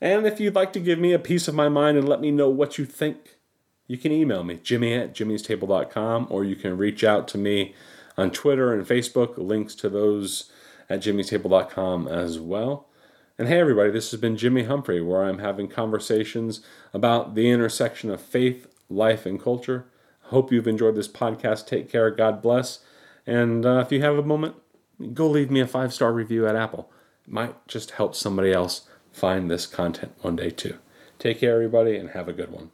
And 0.00 0.26
if 0.26 0.40
you'd 0.40 0.54
like 0.54 0.72
to 0.74 0.80
give 0.80 0.98
me 0.98 1.12
a 1.12 1.18
piece 1.18 1.48
of 1.48 1.54
my 1.54 1.68
mind 1.68 1.98
and 1.98 2.08
let 2.08 2.20
me 2.20 2.30
know 2.30 2.48
what 2.48 2.78
you 2.78 2.84
think, 2.84 3.38
you 3.86 3.98
can 3.98 4.12
email 4.12 4.44
me, 4.44 4.58
jimmy 4.62 4.94
at 4.94 5.14
jimmystable.com, 5.14 6.28
or 6.30 6.44
you 6.44 6.56
can 6.56 6.76
reach 6.76 7.02
out 7.02 7.26
to 7.28 7.38
me 7.38 7.74
on 8.16 8.30
Twitter 8.30 8.72
and 8.72 8.86
Facebook. 8.86 9.36
Links 9.36 9.74
to 9.76 9.88
those 9.88 10.50
at 10.88 11.00
jimmystable.com 11.00 12.08
as 12.08 12.38
well. 12.38 12.89
And 13.40 13.48
hey, 13.48 13.58
everybody, 13.58 13.90
this 13.90 14.10
has 14.10 14.20
been 14.20 14.36
Jimmy 14.36 14.64
Humphrey, 14.64 15.00
where 15.00 15.24
I'm 15.24 15.38
having 15.38 15.66
conversations 15.66 16.60
about 16.92 17.34
the 17.34 17.50
intersection 17.50 18.10
of 18.10 18.20
faith, 18.20 18.66
life, 18.90 19.24
and 19.24 19.42
culture. 19.42 19.86
Hope 20.24 20.52
you've 20.52 20.68
enjoyed 20.68 20.94
this 20.94 21.08
podcast. 21.08 21.66
Take 21.66 21.90
care. 21.90 22.10
God 22.10 22.42
bless. 22.42 22.80
And 23.26 23.64
uh, 23.64 23.78
if 23.78 23.90
you 23.92 24.02
have 24.02 24.18
a 24.18 24.22
moment, 24.22 24.56
go 25.14 25.26
leave 25.26 25.50
me 25.50 25.60
a 25.60 25.66
five 25.66 25.94
star 25.94 26.12
review 26.12 26.46
at 26.46 26.54
Apple. 26.54 26.92
It 27.26 27.32
might 27.32 27.66
just 27.66 27.92
help 27.92 28.14
somebody 28.14 28.52
else 28.52 28.86
find 29.10 29.50
this 29.50 29.64
content 29.64 30.12
one 30.20 30.36
day, 30.36 30.50
too. 30.50 30.76
Take 31.18 31.40
care, 31.40 31.54
everybody, 31.54 31.96
and 31.96 32.10
have 32.10 32.28
a 32.28 32.34
good 32.34 32.52
one. 32.52 32.72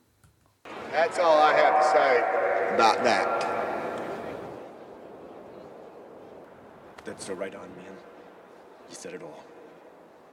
That's 0.91 1.21
all 1.21 1.39
I 1.39 1.53
have 1.53 1.81
to 1.81 1.89
say 1.93 2.75
about 2.75 3.05
that. 3.05 3.41
That's 7.05 7.25
so 7.25 7.35
right 7.35 7.55
on, 7.55 7.69
man. 7.77 7.95
You 8.89 8.97
said 8.97 9.15
it 9.15 9.23
all. 9.23 9.45